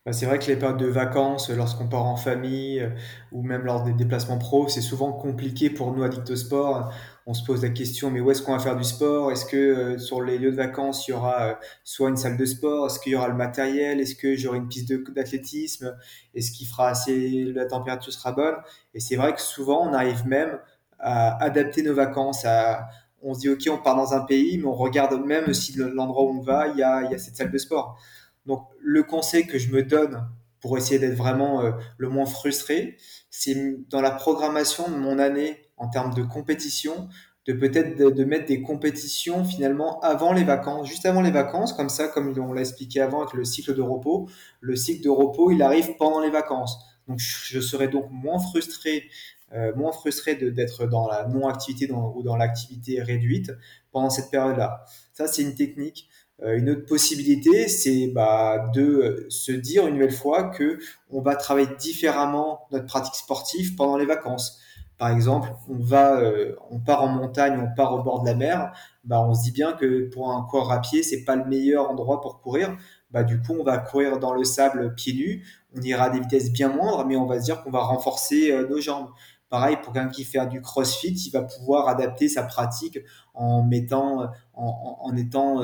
Bah, 0.05 0.13
c'est 0.13 0.25
vrai 0.25 0.39
que 0.39 0.47
les 0.47 0.55
périodes 0.55 0.79
de 0.79 0.87
vacances, 0.87 1.51
lorsqu'on 1.51 1.87
part 1.87 2.05
en 2.05 2.15
famille 2.15 2.89
ou 3.31 3.43
même 3.43 3.63
lors 3.65 3.83
des 3.83 3.93
déplacements 3.93 4.39
pro, 4.39 4.67
c'est 4.67 4.81
souvent 4.81 5.11
compliqué 5.13 5.69
pour 5.69 5.93
nous 5.93 6.01
addicts 6.01 6.31
au 6.31 6.35
sport. 6.35 6.91
On 7.27 7.35
se 7.35 7.45
pose 7.45 7.61
la 7.61 7.69
question, 7.69 8.09
mais 8.09 8.19
où 8.19 8.31
est-ce 8.31 8.41
qu'on 8.41 8.53
va 8.53 8.59
faire 8.59 8.75
du 8.75 8.83
sport? 8.83 9.31
Est-ce 9.31 9.45
que 9.45 9.57
euh, 9.57 9.97
sur 9.99 10.23
les 10.23 10.39
lieux 10.39 10.49
de 10.49 10.55
vacances, 10.55 11.07
il 11.07 11.11
y 11.11 11.13
aura 11.13 11.43
euh, 11.43 11.53
soit 11.83 12.09
une 12.09 12.17
salle 12.17 12.35
de 12.35 12.45
sport? 12.45 12.87
Est-ce 12.87 12.99
qu'il 12.99 13.11
y 13.11 13.15
aura 13.15 13.27
le 13.27 13.35
matériel? 13.35 13.99
Est-ce 14.01 14.15
que 14.15 14.35
j'aurai 14.35 14.57
une 14.57 14.67
piste 14.67 14.91
d'athlétisme? 15.11 15.95
Est-ce 16.33 16.51
qu'il 16.51 16.67
fera 16.67 16.89
assez, 16.89 17.45
la 17.53 17.65
température 17.65 18.11
sera 18.11 18.31
bonne? 18.31 18.55
Et 18.95 18.99
c'est 18.99 19.17
vrai 19.17 19.33
que 19.35 19.41
souvent, 19.41 19.87
on 19.87 19.93
arrive 19.93 20.25
même 20.25 20.57
à 20.99 21.43
adapter 21.43 21.83
nos 21.83 21.93
vacances. 21.93 22.43
À, 22.43 22.87
on 23.21 23.35
se 23.35 23.41
dit, 23.41 23.49
OK, 23.49 23.67
on 23.69 23.77
part 23.77 23.95
dans 23.95 24.13
un 24.15 24.21
pays, 24.21 24.57
mais 24.57 24.65
on 24.65 24.73
regarde 24.73 25.13
même 25.23 25.53
si 25.53 25.77
l'endroit 25.77 26.23
où 26.23 26.39
on 26.39 26.41
va, 26.41 26.69
il 26.69 26.77
y 26.77 26.83
a, 26.83 27.03
il 27.03 27.11
y 27.11 27.13
a 27.13 27.19
cette 27.19 27.35
salle 27.35 27.51
de 27.51 27.57
sport. 27.59 27.99
Donc, 28.45 28.67
le 28.79 29.03
conseil 29.03 29.45
que 29.45 29.57
je 29.57 29.71
me 29.71 29.83
donne 29.83 30.27
pour 30.61 30.77
essayer 30.77 30.99
d'être 30.99 31.17
vraiment 31.17 31.61
euh, 31.61 31.71
le 31.97 32.09
moins 32.09 32.25
frustré, 32.25 32.97
c'est 33.29 33.55
dans 33.89 34.01
la 34.01 34.11
programmation 34.11 34.89
de 34.89 34.95
mon 34.95 35.19
année 35.19 35.57
en 35.77 35.89
termes 35.89 36.13
de 36.13 36.21
compétition, 36.21 37.09
de 37.47 37.53
peut-être 37.53 37.97
de, 37.97 38.23
mettre 38.23 38.45
des 38.45 38.61
compétitions 38.61 39.43
finalement 39.43 39.99
avant 40.01 40.31
les 40.31 40.43
vacances, 40.43 40.87
juste 40.87 41.07
avant 41.07 41.21
les 41.21 41.31
vacances, 41.31 41.73
comme 41.73 41.89
ça, 41.89 42.07
comme 42.07 42.37
on 42.37 42.53
l'a 42.53 42.61
expliqué 42.61 43.01
avant 43.01 43.21
avec 43.21 43.33
le 43.33 43.43
cycle 43.43 43.73
de 43.73 43.81
repos. 43.81 44.29
Le 44.59 44.75
cycle 44.75 45.03
de 45.03 45.09
repos, 45.09 45.49
il 45.49 45.63
arrive 45.63 45.95
pendant 45.97 46.19
les 46.19 46.29
vacances. 46.29 46.77
Donc 47.07 47.19
je 47.19 47.59
serais 47.59 47.87
donc 47.87 48.05
moins 48.11 48.37
frustré, 48.37 49.09
euh, 49.53 49.73
moins 49.75 49.91
frustré 49.91 50.35
d'être 50.35 50.85
dans 50.85 51.07
la 51.07 51.27
non-activité 51.27 51.91
ou 51.91 52.21
dans 52.21 52.37
l'activité 52.37 53.01
réduite 53.01 53.51
pendant 53.91 54.11
cette 54.11 54.29
période-là. 54.29 54.85
Ça, 55.13 55.27
c'est 55.27 55.41
une 55.41 55.55
technique. 55.55 56.07
Euh, 56.43 56.57
une 56.57 56.69
autre 56.69 56.85
possibilité, 56.85 57.67
c'est 57.67 58.07
bah, 58.07 58.69
de 58.73 59.25
se 59.29 59.51
dire 59.51 59.87
une 59.87 59.95
nouvelle 59.95 60.11
fois 60.11 60.49
que 60.49 60.79
on 61.09 61.21
va 61.21 61.35
travailler 61.35 61.69
différemment 61.79 62.67
notre 62.71 62.85
pratique 62.85 63.15
sportive 63.15 63.75
pendant 63.75 63.97
les 63.97 64.05
vacances. 64.05 64.59
Par 64.97 65.09
exemple, 65.09 65.51
on 65.67 65.79
va, 65.79 66.19
euh, 66.19 66.55
on 66.69 66.79
part 66.79 67.03
en 67.03 67.07
montagne, 67.07 67.59
on 67.59 67.75
part 67.75 67.93
au 67.93 68.03
bord 68.03 68.21
de 68.21 68.27
la 68.27 68.35
mer, 68.35 68.71
bah, 69.03 69.19
on 69.27 69.33
se 69.33 69.43
dit 69.43 69.51
bien 69.51 69.73
que 69.73 70.07
pour 70.09 70.31
un 70.31 70.45
corps 70.49 70.71
à 70.71 70.79
pied, 70.79 71.01
c'est 71.01 71.23
pas 71.23 71.35
le 71.35 71.45
meilleur 71.45 71.89
endroit 71.89 72.21
pour 72.21 72.39
courir. 72.39 72.77
Bah, 73.09 73.23
du 73.23 73.41
coup, 73.41 73.55
on 73.59 73.63
va 73.63 73.79
courir 73.79 74.19
dans 74.19 74.33
le 74.33 74.43
sable 74.43 74.93
pieds 74.95 75.13
nus, 75.13 75.45
on 75.75 75.81
ira 75.81 76.05
à 76.05 76.09
des 76.11 76.19
vitesses 76.19 76.51
bien 76.51 76.69
moindres, 76.69 77.05
mais 77.05 77.15
on 77.15 77.25
va 77.25 77.39
se 77.39 77.45
dire 77.45 77.63
qu'on 77.63 77.71
va 77.71 77.79
renforcer 77.79 78.51
euh, 78.51 78.67
nos 78.67 78.79
jambes. 78.79 79.09
Pareil, 79.49 79.77
pour 79.83 79.91
quelqu'un 79.91 80.09
qui 80.09 80.23
fait 80.23 80.45
du 80.47 80.61
crossfit, 80.61 81.13
il 81.13 81.31
va 81.31 81.41
pouvoir 81.41 81.87
adapter 81.89 82.29
sa 82.29 82.43
pratique 82.43 82.99
en 83.33 83.63
mettant, 83.63 84.29
en, 84.53 85.17
étant 85.17 85.61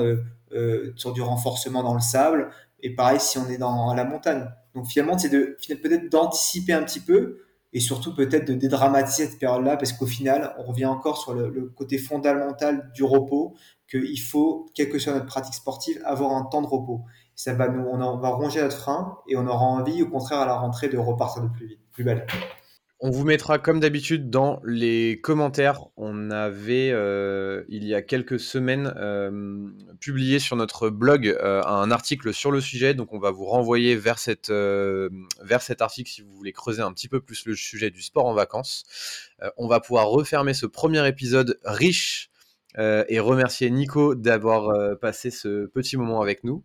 euh, 0.52 0.92
sur 0.96 1.12
du 1.12 1.22
renforcement 1.22 1.82
dans 1.82 1.94
le 1.94 2.00
sable. 2.00 2.50
Et 2.80 2.94
pareil, 2.94 3.20
si 3.20 3.38
on 3.38 3.48
est 3.48 3.58
dans 3.58 3.92
la 3.94 4.04
montagne. 4.04 4.48
Donc 4.74 4.86
finalement, 4.86 5.18
c'est 5.18 5.30
peut-être 5.30 6.10
d'anticiper 6.10 6.72
un 6.72 6.82
petit 6.82 7.00
peu 7.00 7.40
et 7.72 7.80
surtout 7.80 8.14
peut-être 8.14 8.46
de 8.46 8.54
dédramatiser 8.54 9.26
cette 9.26 9.38
période-là 9.38 9.76
parce 9.76 9.92
qu'au 9.92 10.06
final, 10.06 10.54
on 10.58 10.64
revient 10.64 10.86
encore 10.86 11.18
sur 11.18 11.34
le, 11.34 11.72
côté 11.76 11.98
fondamental 11.98 12.90
du 12.94 13.04
repos, 13.04 13.54
qu'il 13.90 14.20
faut, 14.20 14.66
quelle 14.74 14.88
que 14.88 14.98
soit 14.98 15.14
notre 15.14 15.26
pratique 15.26 15.54
sportive, 15.54 16.00
avoir 16.04 16.32
un 16.32 16.44
temps 16.44 16.62
de 16.62 16.66
repos. 16.66 17.02
Ça 17.34 17.54
va 17.54 17.68
nous, 17.68 17.84
on, 17.84 18.18
va 18.18 18.28
ronger 18.30 18.60
notre 18.62 18.76
frein 18.76 19.18
et 19.28 19.36
on 19.36 19.46
aura 19.46 19.64
envie, 19.64 20.02
au 20.02 20.08
contraire, 20.08 20.40
à 20.40 20.46
la 20.46 20.54
rentrée, 20.54 20.88
de 20.88 20.98
repartir 20.98 21.42
de 21.42 21.48
plus 21.48 21.66
vite, 21.66 21.80
plus 21.92 22.04
belle. 22.04 22.26
On 23.00 23.10
vous 23.10 23.24
mettra 23.24 23.58
comme 23.60 23.78
d'habitude 23.78 24.28
dans 24.28 24.60
les 24.64 25.20
commentaires. 25.22 25.84
On 25.96 26.32
avait 26.32 26.90
euh, 26.90 27.62
il 27.68 27.84
y 27.84 27.94
a 27.94 28.02
quelques 28.02 28.40
semaines 28.40 28.92
euh, 28.96 29.70
publié 30.00 30.38
sur 30.38 30.56
notre 30.56 30.90
blog 30.90 31.26
euh, 31.26 31.62
un 31.64 31.90
article 31.90 32.32
sur 32.32 32.50
le 32.50 32.60
sujet, 32.60 32.94
donc 32.94 33.12
on 33.12 33.18
va 33.18 33.30
vous 33.30 33.44
renvoyer 33.44 33.96
vers, 33.96 34.18
cette, 34.18 34.50
vers 34.50 35.62
cet 35.62 35.82
article 35.82 36.10
si 36.10 36.22
vous 36.22 36.32
voulez 36.32 36.52
creuser 36.52 36.82
un 36.82 36.92
petit 36.92 37.08
peu 37.08 37.20
plus 37.20 37.46
le 37.46 37.54
sujet 37.54 37.90
du 37.90 38.02
sport 38.02 38.26
en 38.26 38.34
vacances. 38.34 38.84
on 39.56 39.68
va 39.68 39.80
pouvoir 39.80 40.08
refermer 40.08 40.54
ce 40.54 40.66
premier 40.66 41.06
épisode 41.06 41.58
riche 41.64 42.30
et 42.76 43.18
remercier 43.18 43.70
Nico 43.70 44.14
d'avoir 44.14 44.98
passé 44.98 45.30
ce 45.30 45.66
petit 45.66 45.96
moment 45.96 46.20
avec 46.20 46.44
nous. 46.44 46.64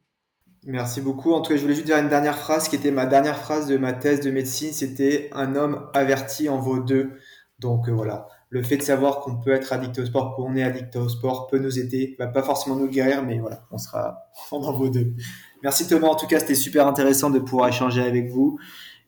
Merci 0.65 1.01
beaucoup. 1.01 1.33
En 1.33 1.41
tout 1.41 1.51
cas, 1.51 1.57
je 1.57 1.61
voulais 1.61 1.75
juste 1.75 1.87
dire 1.87 1.97
une 1.97 2.07
dernière 2.07 2.37
phrase 2.37 2.69
qui 2.69 2.77
était 2.77 2.91
ma 2.91 3.05
dernière 3.05 3.37
phrase 3.37 3.67
de 3.67 3.77
ma 3.77 3.91
thèse 3.91 4.21
de 4.21 4.31
médecine. 4.31 4.71
C'était 4.71 5.29
un 5.33 5.55
homme 5.55 5.89
averti 5.93 6.47
en 6.47 6.57
vaut 6.59 6.79
deux. 6.79 7.11
Donc 7.59 7.89
euh, 7.89 7.91
voilà, 7.91 8.27
le 8.53 8.61
fait 8.61 8.77
de 8.77 8.83
savoir 8.83 9.21
qu'on 9.21 9.37
peut 9.37 9.51
être 9.51 9.73
addict 9.73 9.97
au 9.97 10.05
sport, 10.05 10.35
qu'on 10.35 10.55
est 10.55 10.61
addict 10.61 10.95
au 10.95 11.09
sport, 11.09 11.47
peut 11.47 11.57
nous 11.57 11.79
aider. 11.79 12.15
Va 12.19 12.27
pas 12.27 12.43
forcément 12.43 12.75
nous 12.75 12.87
guérir, 12.87 13.23
mais 13.23 13.39
voilà, 13.39 13.65
on 13.71 13.79
sera 13.79 14.29
en 14.51 14.71
vaut 14.71 14.89
deux. 14.89 15.15
Merci 15.63 15.87
Thomas. 15.87 16.09
En 16.09 16.15
tout 16.15 16.27
cas, 16.27 16.39
c'était 16.39 16.53
super 16.53 16.85
intéressant 16.85 17.31
de 17.31 17.39
pouvoir 17.39 17.69
échanger 17.69 18.03
avec 18.03 18.29
vous. 18.29 18.59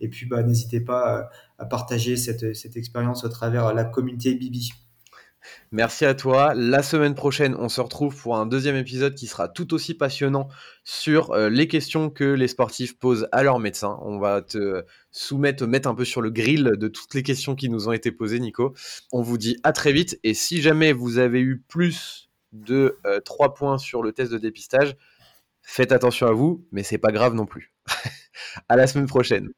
Et 0.01 0.10
puis, 0.10 0.25
bah, 0.25 0.41
n'hésitez 0.41 0.79
pas 0.79 1.19
euh, 1.19 1.23
à 1.60 1.65
partager 1.65 2.17
cette, 2.17 2.55
cette 2.55 2.75
expérience 2.75 3.23
au 3.23 3.29
travers 3.29 3.71
la 3.71 3.84
communauté 3.84 4.34
Bibi. 4.34 4.71
Merci 5.71 6.05
à 6.05 6.13
toi. 6.13 6.53
La 6.55 6.84
semaine 6.84 7.15
prochaine, 7.15 7.55
on 7.55 7.69
se 7.69 7.81
retrouve 7.81 8.15
pour 8.15 8.38
un 8.38 8.45
deuxième 8.45 8.75
épisode 8.75 9.15
qui 9.15 9.27
sera 9.27 9.47
tout 9.47 9.73
aussi 9.73 9.93
passionnant 9.93 10.47
sur 10.84 11.31
euh, 11.31 11.49
les 11.49 11.67
questions 11.67 12.10
que 12.10 12.23
les 12.23 12.47
sportifs 12.47 12.97
posent 12.97 13.27
à 13.31 13.43
leurs 13.43 13.60
médecins. 13.60 13.97
On 14.01 14.19
va 14.19 14.41
te 14.41 14.84
soumettre, 15.12 15.65
mettre 15.65 15.89
un 15.89 15.95
peu 15.95 16.05
sur 16.05 16.21
le 16.21 16.29
grill 16.29 16.73
de 16.77 16.88
toutes 16.88 17.13
les 17.13 17.23
questions 17.23 17.55
qui 17.55 17.69
nous 17.69 17.88
ont 17.88 17.93
été 17.93 18.12
posées, 18.12 18.39
Nico. 18.39 18.73
On 19.12 19.21
vous 19.21 19.38
dit 19.38 19.58
à 19.63 19.71
très 19.71 19.93
vite. 19.93 20.19
Et 20.23 20.34
si 20.34 20.62
jamais 20.62 20.93
vous 20.93 21.17
avez 21.17 21.39
eu 21.39 21.60
plus 21.67 22.29
de 22.51 22.97
3 23.25 23.47
euh, 23.47 23.49
points 23.49 23.77
sur 23.77 24.01
le 24.01 24.12
test 24.12 24.31
de 24.31 24.38
dépistage, 24.38 24.95
faites 25.62 25.91
attention 25.91 26.27
à 26.27 26.31
vous, 26.31 26.65
mais 26.71 26.84
c'est 26.84 26.97
pas 26.97 27.12
grave 27.12 27.34
non 27.34 27.45
plus. 27.45 27.73
à 28.69 28.75
la 28.75 28.88
semaine 28.88 29.08
prochaine. 29.08 29.49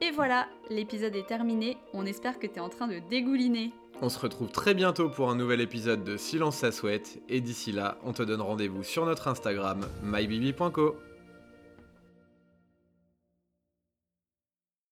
Et 0.00 0.12
voilà, 0.12 0.46
l'épisode 0.70 1.16
est 1.16 1.26
terminé. 1.26 1.76
On 1.92 2.06
espère 2.06 2.38
que 2.38 2.46
tu 2.46 2.54
es 2.54 2.60
en 2.60 2.68
train 2.68 2.86
de 2.86 3.00
dégouliner. 3.10 3.72
On 4.00 4.08
se 4.08 4.18
retrouve 4.20 4.48
très 4.50 4.74
bientôt 4.74 5.08
pour 5.08 5.28
un 5.28 5.34
nouvel 5.34 5.60
épisode 5.60 6.04
de 6.04 6.16
Silence 6.16 6.58
ça 6.58 6.70
souhaite 6.70 7.20
et 7.28 7.40
d'ici 7.40 7.72
là, 7.72 7.98
on 8.04 8.12
te 8.12 8.22
donne 8.22 8.40
rendez-vous 8.40 8.84
sur 8.84 9.04
notre 9.04 9.26
Instagram 9.26 9.80
mybibi.co. 10.04 10.96